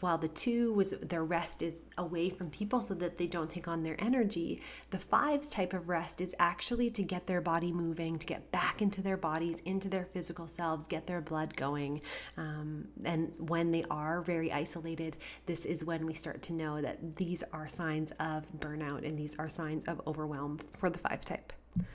while 0.00 0.18
the 0.18 0.28
two 0.28 0.72
was 0.72 0.90
their 1.00 1.24
rest 1.24 1.62
is 1.62 1.84
away 1.96 2.28
from 2.28 2.50
people 2.50 2.80
so 2.80 2.94
that 2.94 3.18
they 3.18 3.26
don't 3.26 3.50
take 3.50 3.68
on 3.68 3.82
their 3.82 3.96
energy 3.98 4.60
the 4.90 4.98
fives 4.98 5.50
type 5.50 5.72
of 5.72 5.88
rest 5.88 6.20
is 6.20 6.34
actually 6.38 6.90
to 6.90 7.02
get 7.02 7.26
their 7.26 7.40
body 7.40 7.72
moving 7.72 8.18
to 8.18 8.26
get 8.26 8.50
back 8.50 8.82
into 8.82 9.00
their 9.00 9.16
bodies 9.16 9.58
into 9.64 9.88
their 9.88 10.04
physical 10.04 10.46
selves 10.46 10.86
get 10.86 11.06
their 11.06 11.20
blood 11.20 11.56
going. 11.56 12.00
Um, 12.36 12.88
and 13.04 13.32
when 13.38 13.70
they 13.70 13.84
are 13.90 14.22
very 14.22 14.52
isolated 14.52 15.16
this 15.46 15.64
is 15.64 15.84
when 15.84 16.06
we 16.06 16.14
start 16.14 16.42
to 16.42 16.52
know 16.52 16.80
that 16.80 17.16
these 17.16 17.42
are 17.52 17.68
signs 17.68 18.12
of 18.20 18.44
burnout 18.58 19.06
and 19.06 19.18
these 19.18 19.36
are 19.38 19.48
signs 19.48 19.84
of 19.84 20.00
overwhelm 20.06 20.58
for 20.78 20.90
the 20.90 20.98
five 20.98 21.24
type 21.24 21.52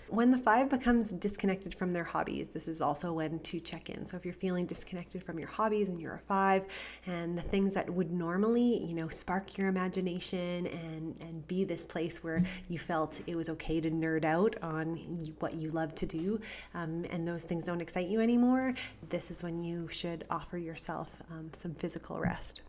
when 0.08 0.32
the 0.32 0.38
five 0.38 0.70
becomes 0.70 1.12
disconnected 1.12 1.76
from 1.76 1.92
their 1.92 2.04
hobbies, 2.04 2.52
this 2.52 2.68
is 2.68 2.82
also 2.82 3.12
when 3.12 3.40
to 3.40 3.60
check 3.60 3.90
in. 3.90 4.06
So 4.06 4.16
if 4.16 4.24
you're 4.24 4.34
feeling 4.34 4.66
disconnected 4.66 5.24
from 5.24 5.38
your 5.38 5.50
hobbies 5.50 5.90
and 5.90 6.00
you're 6.00 6.16
a 6.16 6.20
five, 6.20 6.64
and 7.06 7.38
the 7.38 7.42
things 7.42 7.74
that 7.74 7.90
would 7.90 8.12
normally, 8.12 8.86
you 8.86 8.94
know, 8.94 9.10
spark 9.10 9.58
your 9.58 9.68
imagination 9.68 10.68
and 10.68 11.16
and 11.20 11.46
be 11.48 11.66
this 11.66 11.86
place 11.86 12.24
where 12.24 12.44
you 12.70 12.80
felt 12.80 13.22
it 13.28 13.36
was 13.36 13.50
okay 13.50 13.82
to 13.82 13.92
nerd 13.92 14.24
out 14.24 14.56
on 14.62 14.96
what 15.40 15.56
you 15.56 15.72
love 15.72 15.94
to 15.96 16.06
do, 16.06 16.40
um, 16.74 17.06
and 17.10 17.28
those 17.28 17.44
things 17.44 17.66
don't 17.66 17.82
excite 17.82 18.08
you 18.08 18.22
anymore, 18.22 18.74
this 19.10 19.30
is 19.32 19.44
when 19.44 19.64
you 19.64 19.88
should 19.90 20.26
offer 20.30 20.58
yourself 20.58 21.10
um, 21.32 21.50
some 21.54 21.74
physical 21.76 22.18
rest. 22.20 22.62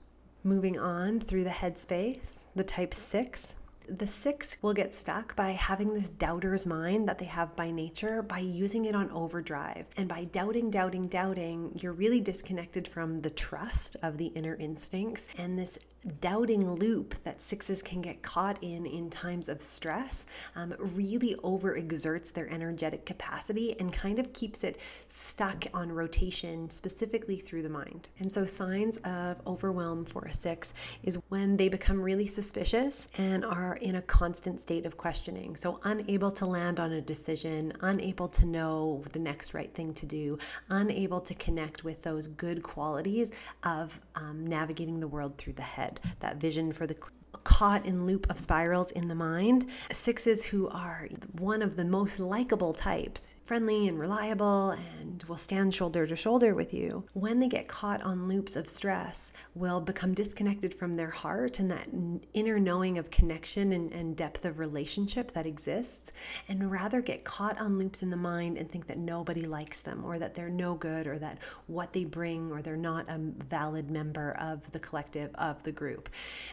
Moving 0.42 0.78
on 0.78 1.20
through 1.20 1.44
the 1.44 1.50
headspace, 1.50 2.38
the 2.54 2.64
type 2.64 2.94
six 2.94 3.54
the 3.88 4.06
six 4.06 4.56
will 4.62 4.74
get 4.74 4.94
stuck 4.94 5.36
by 5.36 5.50
having 5.50 5.94
this 5.94 6.08
doubter's 6.08 6.66
mind 6.66 7.08
that 7.08 7.18
they 7.18 7.24
have 7.26 7.54
by 7.56 7.70
nature 7.70 8.22
by 8.22 8.38
using 8.38 8.86
it 8.86 8.94
on 8.94 9.10
overdrive. 9.10 9.86
And 9.96 10.08
by 10.08 10.24
doubting, 10.24 10.70
doubting, 10.70 11.06
doubting, 11.08 11.78
you're 11.80 11.92
really 11.92 12.20
disconnected 12.20 12.88
from 12.88 13.18
the 13.18 13.30
trust 13.30 13.96
of 14.02 14.18
the 14.18 14.26
inner 14.26 14.56
instincts 14.56 15.26
and 15.38 15.58
this 15.58 15.78
doubting 16.20 16.70
loop 16.74 17.14
that 17.24 17.42
sixes 17.42 17.82
can 17.82 18.00
get 18.00 18.22
caught 18.22 18.62
in 18.62 18.86
in 18.86 19.10
times 19.10 19.48
of 19.48 19.60
stress 19.60 20.26
um, 20.54 20.74
really 20.78 21.34
overexerts 21.42 22.32
their 22.32 22.48
energetic 22.48 23.04
capacity 23.04 23.78
and 23.80 23.92
kind 23.92 24.18
of 24.18 24.32
keeps 24.32 24.64
it 24.64 24.78
stuck 25.08 25.64
on 25.74 25.90
rotation, 25.90 26.70
specifically 26.70 27.36
through 27.36 27.62
the 27.62 27.68
mind. 27.68 28.08
And 28.20 28.30
so, 28.30 28.46
signs 28.46 28.98
of 28.98 29.40
overwhelm 29.46 30.04
for 30.04 30.24
a 30.24 30.34
six 30.34 30.72
is 31.02 31.18
when 31.28 31.56
they 31.56 31.68
become 31.68 32.00
really 32.00 32.26
suspicious 32.26 33.08
and 33.16 33.44
are 33.44 33.75
in 33.76 33.96
a 33.96 34.02
constant 34.02 34.60
state 34.60 34.86
of 34.86 34.96
questioning. 34.96 35.56
So, 35.56 35.80
unable 35.84 36.30
to 36.32 36.46
land 36.46 36.80
on 36.80 36.92
a 36.92 37.00
decision, 37.00 37.72
unable 37.80 38.28
to 38.28 38.46
know 38.46 39.04
the 39.12 39.18
next 39.18 39.54
right 39.54 39.72
thing 39.74 39.94
to 39.94 40.06
do, 40.06 40.38
unable 40.68 41.20
to 41.20 41.34
connect 41.34 41.84
with 41.84 42.02
those 42.02 42.26
good 42.26 42.62
qualities 42.62 43.30
of 43.62 44.00
um, 44.14 44.46
navigating 44.46 45.00
the 45.00 45.08
world 45.08 45.36
through 45.38 45.54
the 45.54 45.62
head 45.62 46.00
that 46.20 46.36
vision 46.36 46.72
for 46.72 46.86
the 46.86 46.96
caught 47.46 47.86
in 47.86 48.04
loop 48.04 48.28
of 48.28 48.40
spirals 48.40 48.90
in 48.90 49.06
the 49.06 49.14
mind. 49.14 49.66
Sixes 49.92 50.44
who 50.44 50.68
are 50.68 51.08
one 51.38 51.62
of 51.62 51.76
the 51.76 51.84
most 51.84 52.18
likable 52.18 52.74
types, 52.74 53.36
friendly 53.46 53.86
and 53.86 54.00
reliable 54.00 54.70
and 54.70 55.22
will 55.28 55.36
stand 55.36 55.72
shoulder 55.72 56.08
to 56.08 56.16
shoulder 56.16 56.56
with 56.56 56.74
you. 56.74 57.04
When 57.12 57.38
they 57.38 57.46
get 57.46 57.68
caught 57.68 58.02
on 58.02 58.26
loops 58.26 58.56
of 58.56 58.68
stress, 58.68 59.32
will 59.54 59.80
become 59.80 60.12
disconnected 60.12 60.74
from 60.74 60.96
their 60.96 61.10
heart 61.10 61.60
and 61.60 61.70
that 61.70 61.88
inner 62.34 62.58
knowing 62.58 62.98
of 62.98 63.12
connection 63.12 63.72
and, 63.72 63.92
and 63.92 64.16
depth 64.16 64.44
of 64.44 64.58
relationship 64.58 65.32
that 65.32 65.46
exists, 65.46 66.12
and 66.48 66.70
rather 66.70 67.00
get 67.00 67.22
caught 67.22 67.58
on 67.60 67.78
loops 67.78 68.02
in 68.02 68.10
the 68.10 68.16
mind 68.16 68.58
and 68.58 68.70
think 68.70 68.88
that 68.88 68.98
nobody 68.98 69.46
likes 69.46 69.80
them 69.80 70.04
or 70.04 70.18
that 70.18 70.34
they're 70.34 70.50
no 70.50 70.74
good 70.74 71.06
or 71.06 71.16
that 71.18 71.38
what 71.68 71.92
they 71.92 72.04
bring 72.04 72.50
or 72.50 72.60
they're 72.60 72.76
not 72.76 73.08
a 73.08 73.18
valid 73.18 73.88
member 73.88 74.36
of 74.40 74.70
the 74.72 74.80
collective 74.80 75.30
of 75.36 75.62
the 75.62 75.72
group. 75.72 76.08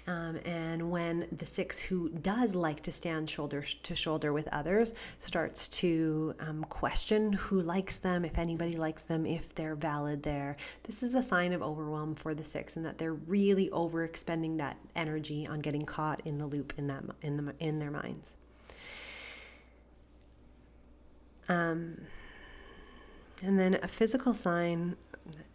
Um, 0.05 0.39
and 0.45 0.82
when 0.89 1.27
the 1.31 1.45
six 1.45 1.79
who 1.79 2.09
does 2.09 2.55
like 2.55 2.81
to 2.83 2.91
stand 2.91 3.29
shoulder 3.29 3.63
to 3.83 3.95
shoulder 3.95 4.31
with 4.33 4.47
others 4.49 4.93
starts 5.19 5.67
to 5.67 6.35
um, 6.39 6.63
question 6.65 7.33
who 7.33 7.61
likes 7.61 7.97
them, 7.97 8.25
if 8.25 8.37
anybody 8.37 8.77
likes 8.77 9.01
them, 9.03 9.25
if 9.25 9.53
they're 9.55 9.75
valid 9.75 10.23
there, 10.23 10.57
this 10.83 11.03
is 11.03 11.13
a 11.13 11.23
sign 11.23 11.53
of 11.53 11.61
overwhelm 11.61 12.15
for 12.15 12.33
the 12.33 12.43
six 12.43 12.75
and 12.75 12.85
that 12.85 12.97
they're 12.97 13.13
really 13.13 13.69
overexpending 13.69 14.57
that 14.57 14.77
energy 14.95 15.47
on 15.47 15.59
getting 15.59 15.83
caught 15.83 16.21
in 16.25 16.37
the 16.37 16.45
loop 16.45 16.73
in 16.77 16.87
that 16.87 17.03
in 17.21 17.37
the 17.37 17.53
in 17.59 17.79
their 17.79 17.91
minds. 17.91 18.33
Um, 21.49 21.97
And 23.41 23.59
then 23.59 23.73
a 23.83 23.89
physical 23.89 24.33
sign, 24.33 24.95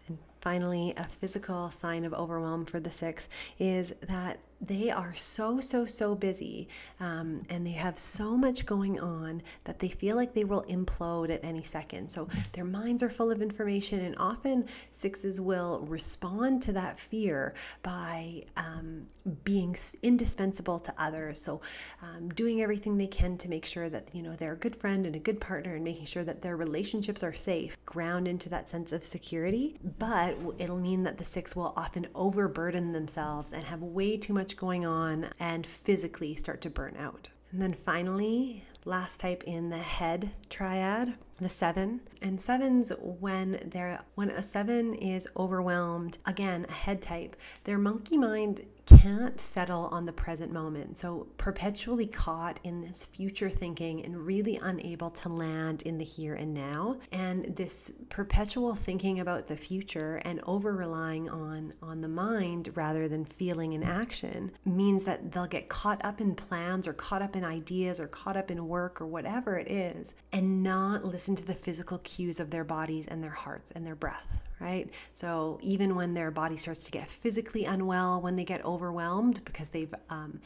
and 0.06 0.18
finally, 0.42 0.92
a 0.96 1.06
physical 1.20 1.70
sign 1.70 2.04
of 2.04 2.12
overwhelm 2.12 2.66
for 2.66 2.80
the 2.80 2.90
six 2.90 3.28
is 3.58 3.94
that 4.02 4.40
they 4.60 4.90
are 4.90 5.14
so, 5.14 5.60
so, 5.60 5.86
so 5.86 6.14
busy 6.14 6.68
um, 7.00 7.44
and 7.48 7.66
they 7.66 7.72
have 7.72 7.98
so 7.98 8.36
much 8.36 8.66
going 8.66 8.98
on 9.00 9.42
that 9.64 9.78
they 9.78 9.88
feel 9.88 10.16
like 10.16 10.34
they 10.34 10.44
will 10.44 10.64
implode 10.64 11.30
at 11.30 11.44
any 11.44 11.62
second. 11.62 12.10
So 12.10 12.28
their 12.52 12.64
minds 12.64 13.02
are 13.02 13.10
full 13.10 13.30
of 13.30 13.40
information, 13.40 14.00
and 14.04 14.16
often 14.18 14.66
sixes 14.90 15.40
will 15.40 15.80
respond 15.88 16.62
to 16.62 16.72
that 16.72 16.98
fear 16.98 17.54
by 17.82 18.42
um, 18.56 19.06
being 19.44 19.76
indispensable 20.02 20.78
to 20.80 20.94
others. 20.98 21.40
So 21.40 21.60
um, 22.02 22.28
doing 22.30 22.62
everything 22.62 22.96
they 22.96 23.06
can 23.06 23.38
to 23.38 23.48
make 23.48 23.64
sure 23.64 23.88
that 23.88 24.08
you 24.12 24.22
know 24.22 24.34
they're 24.34 24.54
a 24.54 24.56
good 24.56 24.76
friend 24.76 25.06
and 25.06 25.14
a 25.14 25.20
good 25.20 25.40
partner, 25.40 25.74
and 25.74 25.84
making 25.84 26.06
sure 26.06 26.24
that 26.24 26.42
their 26.42 26.56
relationships 26.56 27.22
are 27.22 27.34
safe, 27.34 27.76
ground 27.86 28.26
into 28.26 28.48
that 28.48 28.68
sense 28.68 28.92
of 28.92 29.04
security. 29.04 29.76
But 29.98 30.36
it'll 30.58 30.78
mean 30.78 31.04
that 31.04 31.18
the 31.18 31.24
six 31.24 31.54
will 31.54 31.72
often 31.76 32.06
overburden 32.14 32.92
themselves 32.92 33.52
and 33.52 33.62
have 33.64 33.82
way 33.82 34.16
too 34.16 34.32
much 34.32 34.47
much 34.48 34.56
going 34.56 34.86
on 34.86 35.28
and 35.38 35.66
physically 35.66 36.34
start 36.34 36.62
to 36.62 36.70
burn 36.70 36.96
out. 36.98 37.28
And 37.52 37.60
then 37.60 37.74
finally, 37.74 38.64
last 38.86 39.20
type 39.20 39.44
in 39.46 39.68
the 39.68 39.76
head 39.76 40.30
triad, 40.48 41.12
the 41.38 41.50
seven. 41.50 42.00
And 42.22 42.40
sevens, 42.40 42.90
when 42.98 43.60
they're 43.66 44.00
when 44.14 44.30
a 44.30 44.40
seven 44.40 44.94
is 44.94 45.28
overwhelmed, 45.36 46.16
again, 46.24 46.64
a 46.66 46.72
head 46.72 47.02
type, 47.02 47.36
their 47.64 47.76
monkey 47.76 48.16
mind 48.16 48.64
can't 48.88 49.40
settle 49.40 49.88
on 49.92 50.06
the 50.06 50.12
present 50.12 50.52
moment. 50.52 50.96
So, 50.96 51.26
perpetually 51.36 52.06
caught 52.06 52.58
in 52.64 52.80
this 52.80 53.04
future 53.04 53.50
thinking 53.50 54.04
and 54.04 54.16
really 54.16 54.58
unable 54.62 55.10
to 55.10 55.28
land 55.28 55.82
in 55.82 55.98
the 55.98 56.04
here 56.04 56.34
and 56.34 56.54
now. 56.54 56.96
And 57.12 57.56
this 57.56 57.92
perpetual 58.08 58.74
thinking 58.74 59.20
about 59.20 59.46
the 59.46 59.56
future 59.56 60.16
and 60.24 60.40
over 60.46 60.74
relying 60.74 61.28
on, 61.28 61.74
on 61.82 62.00
the 62.00 62.08
mind 62.08 62.70
rather 62.74 63.08
than 63.08 63.24
feeling 63.24 63.74
and 63.74 63.84
action 63.84 64.52
means 64.64 65.04
that 65.04 65.32
they'll 65.32 65.46
get 65.46 65.68
caught 65.68 66.02
up 66.04 66.20
in 66.20 66.34
plans 66.34 66.88
or 66.88 66.92
caught 66.92 67.22
up 67.22 67.36
in 67.36 67.44
ideas 67.44 68.00
or 68.00 68.06
caught 68.06 68.36
up 68.36 68.50
in 68.50 68.68
work 68.68 69.00
or 69.00 69.06
whatever 69.06 69.58
it 69.58 69.70
is 69.70 70.14
and 70.32 70.62
not 70.62 71.04
listen 71.04 71.36
to 71.36 71.44
the 71.44 71.54
physical 71.54 71.98
cues 71.98 72.40
of 72.40 72.50
their 72.50 72.64
bodies 72.64 73.06
and 73.06 73.22
their 73.22 73.30
hearts 73.30 73.70
and 73.72 73.86
their 73.86 73.94
breath 73.94 74.26
right? 74.60 74.90
So 75.12 75.58
even 75.62 75.94
when 75.94 76.14
their 76.14 76.30
body 76.30 76.56
starts 76.56 76.84
to 76.84 76.90
get 76.90 77.10
physically 77.10 77.64
unwell, 77.64 78.20
when 78.20 78.36
they 78.36 78.44
get 78.44 78.64
overwhelmed 78.64 79.44
because 79.44 79.68
they've 79.68 79.94
um, 80.10 80.40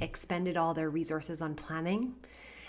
expended 0.00 0.56
all 0.56 0.74
their 0.74 0.90
resources 0.90 1.42
on 1.42 1.54
planning. 1.54 2.14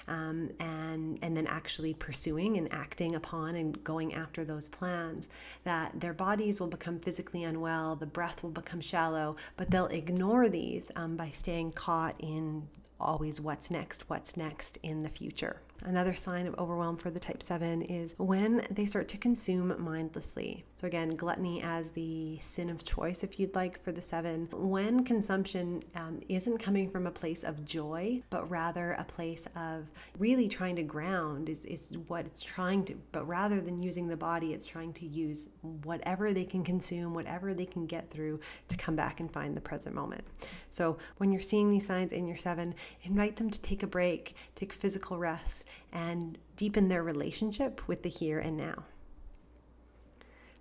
Um, 0.07 0.49
and 0.59 1.19
and 1.21 1.37
then 1.37 1.45
actually 1.45 1.93
pursuing 1.93 2.57
and 2.57 2.73
acting 2.73 3.13
upon 3.13 3.53
and 3.55 3.83
going 3.83 4.15
after 4.15 4.43
those 4.43 4.67
plans 4.67 5.27
that 5.65 5.99
their 6.01 6.13
bodies 6.15 6.59
will 6.59 6.65
become 6.65 6.97
physically 6.97 7.43
unwell 7.43 7.95
the 7.95 8.07
breath 8.07 8.41
will 8.41 8.49
become 8.49 8.81
shallow 8.81 9.35
but 9.55 9.69
they'll 9.69 9.85
ignore 9.85 10.49
these 10.49 10.91
um, 10.95 11.15
by 11.15 11.29
staying 11.29 11.73
caught 11.73 12.15
in 12.17 12.67
always 12.99 13.39
what's 13.41 13.71
next 13.71 14.09
what's 14.09 14.35
next 14.37 14.77
in 14.83 14.99
the 14.99 15.09
future 15.09 15.61
Another 15.85 16.13
sign 16.13 16.45
of 16.45 16.55
overwhelm 16.59 16.97
for 16.97 17.09
the 17.09 17.19
type 17.19 17.41
7 17.41 17.83
is 17.83 18.13
when 18.17 18.65
they 18.69 18.85
start 18.85 19.07
to 19.09 19.17
consume 19.17 19.73
mindlessly. 19.79 20.65
So, 20.75 20.87
again, 20.87 21.11
gluttony 21.11 21.61
as 21.63 21.91
the 21.91 22.37
sin 22.39 22.69
of 22.69 22.83
choice, 22.83 23.23
if 23.23 23.39
you'd 23.39 23.55
like, 23.55 23.81
for 23.83 23.91
the 23.91 24.01
7. 24.01 24.49
When 24.51 25.03
consumption 25.05 25.83
um, 25.95 26.19
isn't 26.27 26.57
coming 26.57 26.89
from 26.89 27.07
a 27.07 27.11
place 27.11 27.43
of 27.43 27.63
joy, 27.63 28.21
but 28.29 28.49
rather 28.49 28.93
a 28.93 29.05
place 29.05 29.47
of 29.55 29.85
really 30.17 30.49
trying 30.49 30.75
to 30.77 30.83
ground, 30.83 31.47
is, 31.47 31.65
is 31.65 31.97
what 32.07 32.25
it's 32.25 32.41
trying 32.41 32.83
to, 32.85 32.95
but 33.11 33.25
rather 33.27 33.61
than 33.61 33.81
using 33.81 34.07
the 34.07 34.17
body, 34.17 34.53
it's 34.53 34.65
trying 34.65 34.91
to 34.93 35.05
use 35.05 35.49
whatever 35.83 36.33
they 36.33 36.45
can 36.45 36.63
consume, 36.63 37.13
whatever 37.13 37.53
they 37.53 37.65
can 37.65 37.85
get 37.85 38.11
through 38.11 38.39
to 38.67 38.75
come 38.75 38.95
back 38.95 39.21
and 39.21 39.31
find 39.31 39.55
the 39.55 39.61
present 39.61 39.95
moment. 39.95 40.25
So, 40.69 40.97
when 41.17 41.31
you're 41.31 41.41
seeing 41.41 41.71
these 41.71 41.87
signs 41.87 42.11
in 42.11 42.27
your 42.27 42.37
7, 42.37 42.75
invite 43.03 43.37
them 43.37 43.49
to 43.49 43.61
take 43.61 43.83
a 43.83 43.87
break, 43.87 44.35
take 44.55 44.73
physical 44.73 45.17
rest 45.17 45.63
and 45.91 46.37
deepen 46.55 46.87
their 46.87 47.03
relationship 47.03 47.81
with 47.87 48.03
the 48.03 48.09
here 48.09 48.39
and 48.39 48.57
now. 48.57 48.83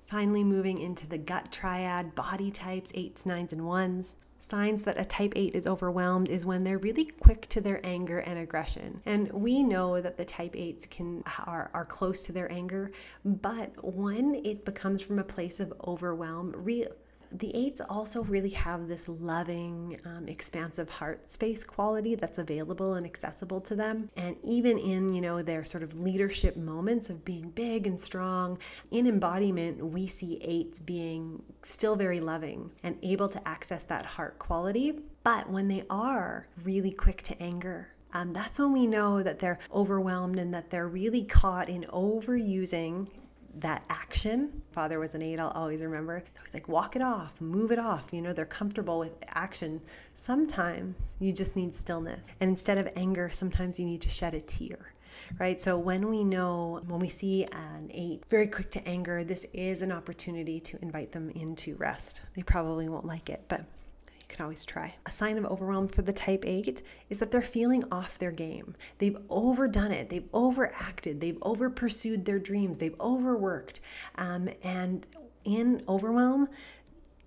Finally, 0.07 0.43
moving 0.43 0.79
into 0.79 1.07
the 1.07 1.19
gut 1.19 1.53
triad, 1.53 2.15
body 2.15 2.51
types, 2.51 2.91
eights, 2.95 3.27
nines, 3.27 3.53
and 3.53 3.67
ones. 3.67 4.15
Signs 4.39 4.85
that 4.85 4.99
a 4.99 5.05
type 5.05 5.35
8 5.37 5.55
is 5.55 5.67
overwhelmed 5.67 6.31
is 6.31 6.47
when 6.47 6.65
they're 6.65 6.79
really 6.79 7.05
quick 7.05 7.47
to 7.49 7.61
their 7.61 7.85
anger 7.85 8.21
and 8.21 8.39
aggression. 8.39 9.03
And 9.05 9.31
we 9.31 9.63
know 9.63 10.01
that 10.01 10.17
the 10.17 10.25
type 10.25 10.55
8s 10.55 10.89
can 10.89 11.23
are, 11.47 11.71
are 11.75 11.85
close 11.85 12.23
to 12.23 12.33
their 12.33 12.51
anger, 12.51 12.91
but 13.27 13.73
when 13.85 14.37
it 14.37 14.65
becomes 14.65 15.03
from 15.03 15.19
a 15.19 15.25
place 15.25 15.61
of 15.61 15.75
overwhelm, 15.87 16.55
real 16.57 16.89
the 17.31 17.55
eights 17.55 17.81
also 17.81 18.23
really 18.25 18.51
have 18.51 18.89
this 18.89 19.09
loving, 19.09 19.99
um, 20.05 20.29
expansive 20.29 20.89
heart 20.89 21.31
space 21.31 21.65
quality 21.65 22.15
that's 22.15 22.39
available 22.39 22.95
and 22.95 23.07
accessible 23.07 23.61
to 23.63 23.75
them. 23.75 24.11
And 24.17 24.37
even 24.43 24.79
in, 24.79 25.13
you 25.13 25.21
know, 25.21 25.43
their 25.43 25.65
sort 25.65 25.83
of 25.83 25.99
leadership 26.01 26.57
moments 26.57 27.11
of 27.11 27.25
being 27.25 27.51
big 27.51 27.87
and 27.87 28.01
strong, 28.01 28.59
in 28.91 29.07
embodiment, 29.07 29.85
we 29.85 30.07
see 30.07 30.39
eights 30.43 30.81
being 30.81 31.43
still 31.63 31.97
very 31.97 32.21
loving 32.21 32.71
and 32.83 32.97
able 33.03 33.29
to 33.29 33.49
access 33.49 33.85
that 33.85 34.07
heart 34.07 34.39
quality. 34.39 35.01
But 35.25 35.51
when 35.51 35.69
they 35.69 35.85
are 35.91 36.49
really 36.65 36.93
quick 36.93 37.23
to 37.23 37.43
anger, 37.43 37.89
um, 38.15 38.33
that's 38.33 38.59
when 38.59 38.73
we 38.73 38.87
know 38.87 39.23
that 39.23 39.39
they're 39.39 39.59
overwhelmed 39.73 40.39
and 40.39 40.53
that 40.55 40.71
they're 40.71 40.89
really 40.89 41.25
caught 41.25 41.69
in 41.69 41.83
overusing 41.93 43.09
that 43.61 43.85
action. 43.89 44.63
Father 44.73 44.99
was 44.99 45.15
an 45.15 45.23
eight, 45.23 45.41
I'll 45.41 45.49
always 45.51 45.81
remember. 45.81 46.23
So 46.35 46.41
He's 46.45 46.55
like, 46.55 46.69
walk 46.69 46.97
it 46.97 47.03
off, 47.03 47.41
move 47.41 47.73
it 47.73 47.79
off. 47.79 48.07
You 48.13 48.23
know, 48.23 48.33
they're 48.33 48.45
comfortable 48.45 48.99
with 48.99 49.13
action. 49.29 49.81
Sometimes 50.15 51.15
you 51.19 51.33
just 51.33 51.57
need 51.57 51.75
stillness. 51.75 52.21
And 52.41 52.51
instead 52.51 52.79
of 52.79 52.89
anger, 52.97 53.31
sometimes 53.31 53.79
you 53.79 53.87
need 53.87 54.03
to 54.03 54.09
shed 54.09 54.35
a 54.35 54.41
tear 54.41 54.93
right? 55.39 55.61
So 55.61 55.77
when 55.77 56.09
we 56.09 56.25
know, 56.25 56.81
when 56.87 57.01
we 57.01 57.09
see 57.09 57.45
an 57.45 57.91
eight 57.93 58.23
very 58.31 58.47
quick 58.47 58.71
to 58.73 58.89
anger, 58.89 59.25
this 59.25 59.47
is 59.53 59.83
an 59.83 59.93
opportunity 59.93 60.61
to 60.61 60.79
invite 60.81 61.13
them 61.13 61.31
into 61.31 61.75
rest. 61.77 62.21
They 62.35 62.43
probably 62.43 62.89
won't 62.89 63.05
like 63.05 63.29
it, 63.29 63.45
but 63.49 63.65
can 64.39 64.45
always 64.45 64.65
try. 64.65 64.95
A 65.05 65.11
sign 65.11 65.37
of 65.37 65.45
overwhelm 65.47 65.89
for 65.89 66.03
the 66.03 66.13
type 66.13 66.45
8 66.47 66.81
is 67.11 67.19
that 67.19 67.33
they're 67.33 67.43
feeling 67.43 67.83
off 67.91 68.19
their 68.19 68.31
game. 68.31 68.77
They've 68.99 69.17
overdone 69.29 69.91
it, 69.91 70.11
they've 70.11 70.29
overacted, 70.33 71.21
they've 71.21 71.39
over 71.43 71.69
pursued 71.69 72.25
their 72.25 72.39
dreams, 72.39 72.79
they've 72.79 72.99
overworked. 73.01 73.81
Um, 74.15 74.49
and 74.63 75.05
in 75.45 75.83
overwhelm, 75.89 76.49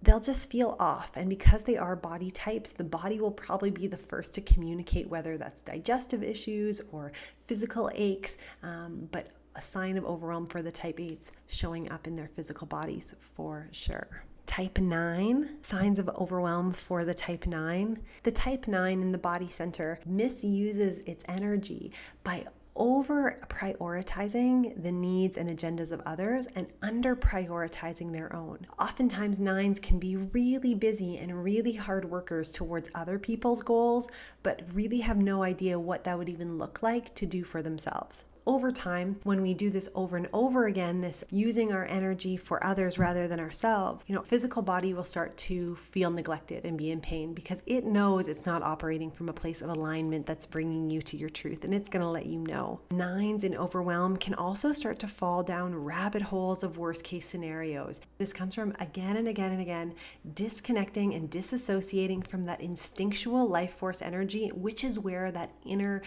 they'll 0.01 0.21
just 0.21 0.49
feel 0.49 0.77
off. 0.79 1.11
And 1.17 1.29
because 1.29 1.63
they 1.63 1.75
are 1.75 1.97
body 1.97 2.31
types, 2.31 2.71
the 2.71 2.85
body 2.85 3.19
will 3.19 3.31
probably 3.31 3.71
be 3.71 3.87
the 3.87 3.97
first 3.97 4.33
to 4.35 4.41
communicate 4.41 5.09
whether 5.09 5.37
that's 5.37 5.59
digestive 5.65 6.23
issues 6.23 6.81
or 6.93 7.11
physical 7.45 7.91
aches. 7.93 8.37
Um, 8.63 9.09
but 9.11 9.31
a 9.55 9.61
sign 9.61 9.97
of 9.97 10.05
overwhelm 10.05 10.47
for 10.47 10.61
the 10.61 10.71
type 10.71 10.97
8s 10.97 11.31
showing 11.47 11.91
up 11.91 12.07
in 12.07 12.15
their 12.15 12.29
physical 12.29 12.67
bodies 12.67 13.15
for 13.35 13.67
sure 13.73 14.23
type 14.45 14.79
9, 14.79 15.57
signs 15.61 15.99
of 15.99 16.09
overwhelm 16.09 16.73
for 16.73 17.05
the 17.05 17.13
type 17.13 17.47
9. 17.47 17.99
The 18.23 18.31
type 18.31 18.67
9 18.67 19.01
in 19.01 19.11
the 19.11 19.17
body 19.17 19.49
center 19.49 19.99
misuses 20.05 20.99
its 21.05 21.23
energy 21.27 21.91
by 22.23 22.45
over 22.75 23.37
prioritizing 23.49 24.81
the 24.81 24.91
needs 24.91 25.37
and 25.37 25.49
agendas 25.49 25.91
of 25.91 26.01
others 26.05 26.47
and 26.55 26.67
under 26.81 27.15
prioritizing 27.15 28.13
their 28.13 28.33
own. 28.35 28.65
Oftentimes, 28.79 29.39
nines 29.39 29.79
can 29.79 29.99
be 29.99 30.15
really 30.15 30.73
busy 30.73 31.17
and 31.17 31.43
really 31.43 31.73
hard 31.73 32.05
workers 32.05 32.51
towards 32.51 32.89
other 32.95 33.19
people's 33.19 33.61
goals, 33.61 34.09
but 34.43 34.61
really 34.73 34.99
have 34.99 35.17
no 35.17 35.43
idea 35.43 35.79
what 35.79 36.03
that 36.05 36.17
would 36.17 36.29
even 36.29 36.57
look 36.57 36.81
like 36.81 37.13
to 37.15 37.25
do 37.25 37.43
for 37.43 37.61
themselves 37.61 38.23
over 38.45 38.71
time, 38.71 39.19
when 39.23 39.41
we 39.41 39.53
do 39.53 39.69
this 39.69 39.89
over 39.93 40.17
and 40.17 40.27
over 40.33 40.65
again, 40.65 41.01
this 41.01 41.23
using 41.29 41.71
our 41.71 41.85
energy 41.85 42.37
for 42.37 42.63
others 42.65 42.97
rather 42.97 43.27
than 43.27 43.39
ourselves, 43.39 44.03
you 44.07 44.15
know, 44.15 44.21
physical 44.21 44.61
body 44.61 44.93
will 44.93 45.03
start 45.03 45.37
to 45.37 45.75
feel 45.91 46.09
neglected 46.09 46.65
and 46.65 46.77
be 46.77 46.91
in 46.91 47.01
pain 47.01 47.33
because 47.33 47.61
it 47.65 47.85
knows 47.85 48.27
it's 48.27 48.45
not 48.45 48.63
operating 48.63 49.11
from 49.11 49.29
a 49.29 49.33
place 49.33 49.61
of 49.61 49.69
alignment 49.69 50.25
that's 50.25 50.45
bringing 50.45 50.89
you 50.89 51.01
to 51.01 51.17
your 51.17 51.29
truth 51.29 51.63
and 51.63 51.73
it's 51.73 51.89
going 51.89 52.01
to 52.01 52.09
let 52.09 52.25
you 52.25 52.39
know. 52.39 52.79
Nines 52.91 53.43
in 53.43 53.55
overwhelm 53.55 54.17
can 54.17 54.33
also 54.33 54.73
start 54.73 54.99
to 54.99 55.07
fall 55.07 55.43
down 55.43 55.75
rabbit 55.75 56.23
holes 56.23 56.63
of 56.63 56.77
worst 56.77 57.03
case 57.03 57.27
scenarios. 57.27 58.01
This 58.17 58.33
comes 58.33 58.55
from 58.55 58.75
again 58.79 59.17
and 59.17 59.27
again 59.27 59.51
and 59.51 59.61
again 59.61 59.93
disconnecting 60.33 61.13
and 61.13 61.29
disassociating 61.29 62.27
from 62.27 62.45
that 62.45 62.61
instinctual 62.61 63.47
life 63.47 63.77
force 63.77 64.01
energy, 64.01 64.49
which 64.49 64.83
is 64.83 64.97
where 64.99 65.31
that 65.31 65.51
inner 65.65 66.01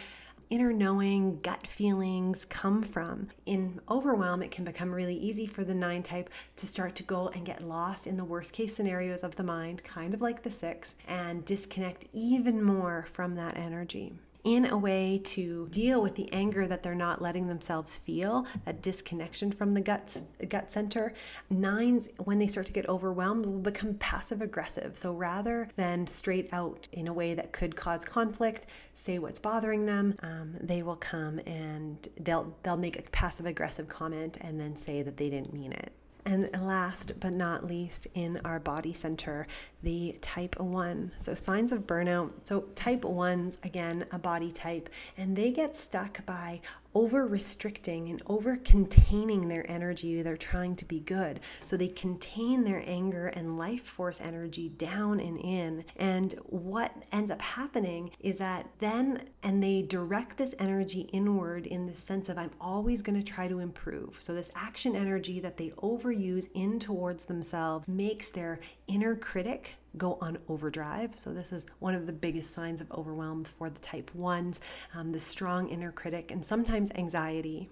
inner 0.50 0.72
knowing, 0.72 1.40
gut 1.40 1.66
feelings 1.66 2.44
come 2.44 2.82
from. 2.82 3.28
In 3.46 3.80
overwhelm, 3.90 4.42
it 4.42 4.50
can 4.50 4.64
become 4.64 4.92
really 4.92 5.16
easy 5.16 5.46
for 5.46 5.64
the 5.64 5.74
nine 5.74 6.02
type 6.02 6.30
to 6.56 6.66
start 6.66 6.94
to 6.96 7.02
go 7.02 7.28
and 7.28 7.44
get 7.44 7.62
lost 7.62 8.06
in 8.06 8.16
the 8.16 8.24
worst 8.24 8.52
case 8.52 8.74
scenarios 8.74 9.22
of 9.22 9.36
the 9.36 9.42
mind, 9.42 9.84
kind 9.84 10.14
of 10.14 10.20
like 10.20 10.42
the 10.42 10.50
six, 10.50 10.94
and 11.06 11.44
disconnect 11.44 12.06
even 12.12 12.62
more 12.62 13.06
from 13.12 13.34
that 13.36 13.56
energy. 13.56 14.12
In 14.44 14.66
a 14.66 14.76
way 14.76 15.20
to 15.24 15.66
deal 15.70 16.02
with 16.02 16.14
the 16.14 16.30
anger 16.32 16.66
that 16.66 16.82
they're 16.82 16.94
not 16.94 17.20
letting 17.20 17.48
themselves 17.48 17.96
feel, 17.96 18.46
that 18.66 18.82
disconnection 18.82 19.50
from 19.50 19.72
the 19.72 19.80
gut, 19.80 20.20
gut 20.48 20.70
center. 20.70 21.14
Nines, 21.48 22.10
when 22.24 22.38
they 22.38 22.46
start 22.46 22.66
to 22.66 22.72
get 22.72 22.88
overwhelmed, 22.88 23.46
will 23.46 23.58
become 23.58 23.94
passive 23.94 24.42
aggressive. 24.42 24.98
So 24.98 25.14
rather 25.14 25.68
than 25.76 26.06
straight 26.06 26.50
out 26.52 26.86
in 26.92 27.08
a 27.08 27.12
way 27.12 27.34
that 27.34 27.52
could 27.52 27.74
cause 27.74 28.04
conflict, 28.04 28.66
say 28.94 29.18
what's 29.18 29.38
bothering 29.38 29.86
them, 29.86 30.14
um, 30.22 30.54
they 30.60 30.82
will 30.82 30.96
come 30.96 31.40
and 31.46 32.08
they'll 32.20 32.54
they'll 32.62 32.76
make 32.76 32.98
a 32.98 33.02
passive 33.10 33.46
aggressive 33.46 33.88
comment 33.88 34.38
and 34.42 34.60
then 34.60 34.76
say 34.76 35.02
that 35.02 35.16
they 35.16 35.30
didn't 35.30 35.52
mean 35.52 35.72
it. 35.72 35.92
And 36.26 36.48
last 36.62 37.12
but 37.20 37.34
not 37.34 37.66
least, 37.66 38.06
in 38.14 38.40
our 38.44 38.58
body 38.58 38.94
center, 38.94 39.46
the 39.84 40.18
type 40.20 40.58
1. 40.58 41.12
So, 41.18 41.34
signs 41.34 41.72
of 41.72 41.86
burnout. 41.86 42.30
So, 42.44 42.62
type 42.74 43.02
1's 43.02 43.58
again 43.62 44.06
a 44.10 44.18
body 44.18 44.50
type, 44.50 44.88
and 45.16 45.36
they 45.36 45.50
get 45.50 45.76
stuck 45.76 46.24
by 46.26 46.60
over 46.94 47.26
restricting 47.26 48.08
and 48.08 48.22
over 48.26 48.56
containing 48.56 49.48
their 49.48 49.68
energy. 49.70 50.22
They're 50.22 50.36
trying 50.36 50.76
to 50.76 50.84
be 50.84 51.00
good. 51.00 51.40
So 51.64 51.76
they 51.76 51.88
contain 51.88 52.64
their 52.64 52.82
anger 52.86 53.26
and 53.26 53.58
life 53.58 53.82
force 53.82 54.20
energy 54.20 54.68
down 54.68 55.18
and 55.18 55.38
in. 55.38 55.84
And 55.96 56.34
what 56.44 56.94
ends 57.10 57.30
up 57.30 57.42
happening 57.42 58.10
is 58.20 58.38
that 58.38 58.68
then, 58.78 59.28
and 59.42 59.62
they 59.62 59.82
direct 59.82 60.36
this 60.36 60.54
energy 60.58 61.08
inward 61.12 61.66
in 61.66 61.86
the 61.86 61.96
sense 61.96 62.28
of, 62.28 62.38
I'm 62.38 62.52
always 62.60 63.02
going 63.02 63.20
to 63.20 63.32
try 63.32 63.48
to 63.48 63.58
improve. 63.58 64.16
So 64.20 64.32
this 64.32 64.50
action 64.54 64.94
energy 64.94 65.40
that 65.40 65.56
they 65.56 65.70
overuse 65.70 66.48
in 66.54 66.78
towards 66.78 67.24
themselves 67.24 67.88
makes 67.88 68.28
their 68.28 68.60
inner 68.86 69.16
critic 69.16 69.73
go 69.96 70.18
on 70.20 70.38
overdrive. 70.48 71.12
So, 71.14 71.32
this 71.32 71.52
is 71.52 71.66
one 71.78 71.94
of 71.94 72.06
the 72.06 72.12
biggest 72.12 72.52
signs 72.52 72.80
of 72.80 72.90
overwhelm 72.92 73.44
for 73.44 73.70
the 73.70 73.78
type 73.80 74.14
ones 74.14 74.60
um, 74.94 75.12
the 75.12 75.20
strong 75.20 75.68
inner 75.68 75.92
critic 75.92 76.30
and 76.30 76.44
sometimes 76.44 76.90
anxiety 76.94 77.68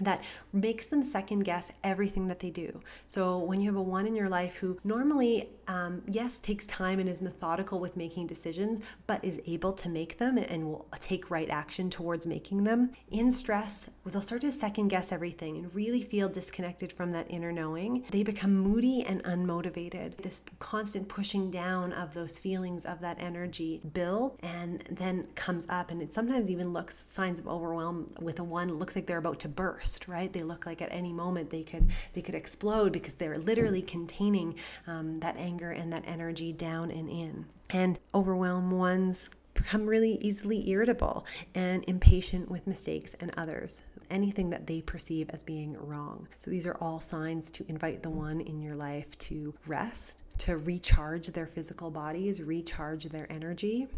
that 0.00 0.22
makes 0.52 0.86
them 0.86 1.02
second 1.02 1.40
guess 1.40 1.72
everything 1.82 2.28
that 2.28 2.40
they 2.40 2.50
do. 2.50 2.80
So, 3.06 3.38
when 3.38 3.60
you 3.60 3.70
have 3.70 3.76
a 3.76 3.82
one 3.82 4.06
in 4.06 4.14
your 4.14 4.28
life 4.28 4.56
who 4.56 4.78
normally, 4.84 5.48
um, 5.68 6.02
yes, 6.06 6.38
takes 6.38 6.66
time 6.66 6.98
and 6.98 7.08
is 7.08 7.22
methodical 7.22 7.80
with 7.80 7.96
making 7.96 8.26
decisions, 8.26 8.80
but 9.06 9.24
is 9.24 9.40
able 9.46 9.72
to 9.72 9.88
make 9.88 10.18
them 10.18 10.36
and 10.36 10.66
will 10.66 10.86
take 11.00 11.30
right 11.30 11.48
action 11.48 11.88
towards 11.88 12.26
making 12.26 12.64
them, 12.64 12.90
in 13.10 13.32
stress, 13.32 13.86
they'll 14.04 14.22
start 14.22 14.42
to 14.42 14.52
second 14.52 14.88
guess 14.88 15.12
everything 15.12 15.56
and 15.56 15.74
really 15.74 16.02
feel 16.02 16.28
disconnected 16.28 16.92
from 16.92 17.12
that 17.12 17.26
inner 17.30 17.52
knowing. 17.52 18.04
They 18.10 18.22
become 18.22 18.54
moody 18.54 19.02
and 19.02 19.22
unmotivated. 19.24 20.22
This 20.22 20.42
constant 20.58 21.08
pushing 21.08 21.50
down 21.50 21.92
of 21.92 22.12
those 22.12 22.38
feelings 22.38 22.84
of 22.84 23.00
that 23.00 23.16
energy 23.18 23.80
build 23.92 24.38
and 24.40 24.84
then 24.90 25.26
comes 25.34 25.66
up, 25.70 25.90
and 25.90 26.02
it 26.02 26.12
sometimes 26.12 26.50
even 26.50 26.72
looks 26.72 27.06
signs 27.10 27.40
of 27.40 27.48
overwhelm 27.48 28.12
with 28.20 28.38
a 28.38 28.44
one, 28.44 28.78
looks 28.78 28.94
like 28.94 29.06
they're 29.06 29.18
about 29.18 29.40
to 29.40 29.48
burst 29.48 29.85
burst, 29.86 30.08
right? 30.08 30.32
They 30.32 30.42
look 30.42 30.66
like 30.66 30.82
at 30.82 30.88
any 30.90 31.12
moment 31.12 31.50
they 31.50 31.62
could 31.62 31.90
they 32.12 32.22
could 32.22 32.34
explode 32.34 32.92
because 32.92 33.14
they're 33.14 33.38
literally 33.38 33.82
containing 33.82 34.56
um, 34.86 35.20
that 35.20 35.36
anger 35.36 35.70
and 35.70 35.92
that 35.92 36.04
energy 36.06 36.52
down 36.52 36.90
and 36.90 37.08
in. 37.08 37.46
And 37.70 37.98
overwhelm 38.14 38.70
ones 38.70 39.30
become 39.54 39.86
really 39.86 40.16
easily 40.20 40.68
irritable 40.68 41.24
and 41.54 41.84
impatient 41.86 42.50
with 42.50 42.66
mistakes 42.66 43.14
and 43.20 43.32
others, 43.36 43.82
anything 44.10 44.50
that 44.50 44.66
they 44.66 44.82
perceive 44.82 45.30
as 45.30 45.42
being 45.42 45.76
wrong. 45.78 46.28
So 46.38 46.50
these 46.50 46.66
are 46.66 46.76
all 46.80 47.00
signs 47.00 47.50
to 47.52 47.64
invite 47.68 48.02
the 48.02 48.10
one 48.10 48.40
in 48.40 48.60
your 48.60 48.74
life 48.74 49.16
to 49.30 49.54
rest, 49.66 50.18
to 50.38 50.58
recharge 50.58 51.28
their 51.28 51.46
physical 51.46 51.90
bodies, 51.90 52.42
recharge 52.42 53.04
their 53.04 53.30
energy, 53.32 53.88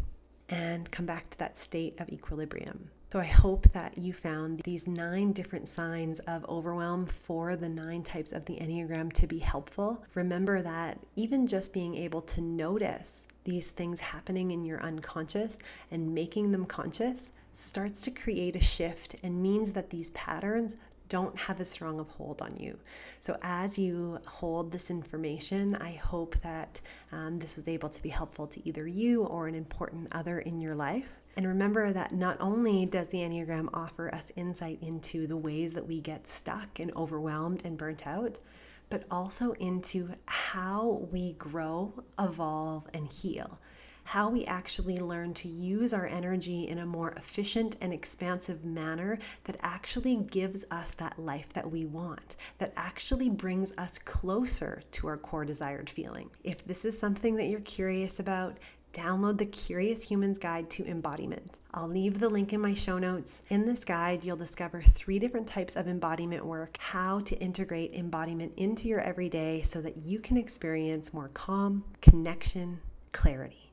and 0.47 0.89
come 0.91 1.05
back 1.05 1.29
to 1.31 1.37
that 1.39 1.57
state 1.57 1.99
of 1.99 2.09
equilibrium. 2.09 2.89
So 3.11 3.19
I 3.19 3.25
hope 3.25 3.67
that 3.71 3.97
you 3.97 4.13
found 4.13 4.59
these 4.59 4.85
nine 4.85 5.31
different 5.31 5.67
signs 5.67 6.19
of 6.19 6.47
overwhelm 6.47 7.07
for 7.07 7.55
the 7.55 7.67
nine 7.67 8.03
types 8.03 8.33
of 8.33 8.45
the 8.45 8.57
Enneagram 8.57 9.11
to 9.13 9.25
be 9.25 9.39
helpful. 9.39 10.03
Remember 10.13 10.61
that 10.61 10.99
even 11.15 11.47
just 11.47 11.73
being 11.73 11.95
able 11.95 12.21
to 12.21 12.41
notice 12.41 13.27
these 13.45 13.71
things 13.71 13.99
happening 13.99 14.51
in 14.51 14.63
your 14.63 14.79
unconscious 14.83 15.57
and 15.89 16.13
making 16.13 16.51
them 16.51 16.67
conscious 16.67 17.31
starts 17.55 18.03
to 18.03 18.11
create 18.11 18.55
a 18.55 18.61
shift 18.61 19.15
and 19.23 19.41
means 19.41 19.71
that 19.71 19.89
these 19.89 20.11
patterns 20.11 20.75
don't 21.07 21.35
have 21.35 21.59
as 21.59 21.67
strong 21.67 21.99
of 21.99 22.07
hold 22.09 22.43
on 22.43 22.55
you. 22.57 22.77
So, 23.19 23.39
as 23.41 23.79
you 23.79 24.19
hold 24.27 24.71
this 24.71 24.91
information, 24.91 25.75
I 25.77 25.93
hope 25.93 26.39
that 26.43 26.79
um, 27.11 27.39
this 27.39 27.55
was 27.55 27.67
able 27.67 27.89
to 27.89 28.03
be 28.03 28.09
helpful 28.09 28.45
to 28.45 28.67
either 28.67 28.87
you 28.87 29.23
or 29.23 29.47
an 29.47 29.55
important 29.55 30.09
other 30.11 30.41
in 30.41 30.61
your 30.61 30.75
life. 30.75 31.19
And 31.39 31.47
remember 31.47 31.93
that 31.93 32.11
not 32.11 32.35
only 32.41 32.85
does 32.85 33.07
the 33.07 33.19
Enneagram 33.19 33.69
offer 33.73 34.13
us 34.13 34.29
insight 34.35 34.79
into 34.81 35.25
the 35.25 35.37
ways 35.37 35.71
that 35.71 35.87
we 35.87 36.01
get 36.01 36.27
stuck 36.27 36.81
and 36.81 36.93
overwhelmed 36.97 37.61
and 37.63 37.77
burnt 37.77 38.05
out, 38.05 38.39
but 38.89 39.05
also 39.09 39.53
into 39.53 40.09
how 40.25 41.07
we 41.13 41.31
grow, 41.31 41.93
evolve, 42.19 42.89
and 42.93 43.07
heal. 43.07 43.57
How 44.03 44.29
we 44.29 44.43
actually 44.47 44.97
learn 44.97 45.33
to 45.35 45.47
use 45.47 45.93
our 45.93 46.07
energy 46.07 46.67
in 46.67 46.79
a 46.79 46.85
more 46.85 47.11
efficient 47.11 47.77
and 47.79 47.93
expansive 47.93 48.65
manner 48.65 49.17
that 49.45 49.59
actually 49.61 50.17
gives 50.17 50.65
us 50.71 50.91
that 50.91 51.19
life 51.19 51.53
that 51.53 51.71
we 51.71 51.85
want, 51.85 52.35
that 52.57 52.73
actually 52.75 53.29
brings 53.29 53.71
us 53.77 53.97
closer 53.97 54.81
to 54.91 55.07
our 55.07 55.17
core 55.17 55.45
desired 55.45 55.89
feeling. 55.89 56.31
If 56.43 56.65
this 56.65 56.83
is 56.83 56.99
something 56.99 57.37
that 57.37 57.47
you're 57.47 57.61
curious 57.61 58.19
about, 58.19 58.57
download 58.93 59.37
the 59.37 59.45
Curious 59.45 60.09
Humans 60.09 60.39
Guide 60.39 60.69
to 60.71 60.85
Embodiment. 60.85 61.55
I'll 61.73 61.87
leave 61.87 62.19
the 62.19 62.29
link 62.29 62.53
in 62.53 62.61
my 62.61 62.73
show 62.73 62.97
notes. 62.97 63.41
In 63.49 63.65
this 63.65 63.83
guide, 63.83 64.23
you'll 64.23 64.35
discover 64.35 64.81
three 64.81 65.19
different 65.19 65.47
types 65.47 65.75
of 65.75 65.87
embodiment 65.87 66.45
work, 66.45 66.77
how 66.79 67.19
to 67.21 67.35
integrate 67.37 67.93
embodiment 67.93 68.53
into 68.57 68.87
your 68.87 69.01
everyday 69.01 69.61
so 69.61 69.81
that 69.81 69.97
you 69.97 70.19
can 70.19 70.37
experience 70.37 71.13
more 71.13 71.29
calm, 71.29 71.83
connection, 72.01 72.79
clarity. 73.11 73.71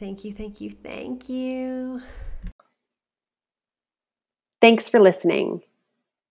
Thank 0.00 0.24
you, 0.24 0.32
thank 0.32 0.60
you, 0.60 0.70
thank 0.70 1.28
you. 1.28 2.02
Thanks 4.60 4.88
for 4.88 4.98
listening. 4.98 5.60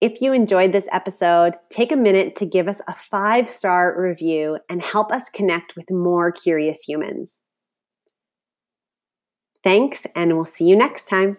If 0.02 0.22
you 0.22 0.34
enjoyed 0.34 0.74
this 0.74 0.90
episode, 0.92 1.56
take 1.70 1.92
a 1.92 1.98
minute 1.98 2.36
to 2.36 2.46
give 2.46 2.68
us 2.68 2.82
a 2.88 2.94
five 2.94 3.50
star 3.50 3.96
review 3.98 4.60
and 4.70 4.82
help 4.82 5.12
us 5.12 5.30
connect 5.30 5.76
with 5.76 5.90
more 5.90 6.32
curious 6.32 6.82
humans. 6.82 7.40
Thanks, 9.66 10.08
and 10.16 10.34
we'll 10.36 10.46
see 10.46 10.64
you 10.66 10.78
next 10.78 11.10
time. 11.10 11.38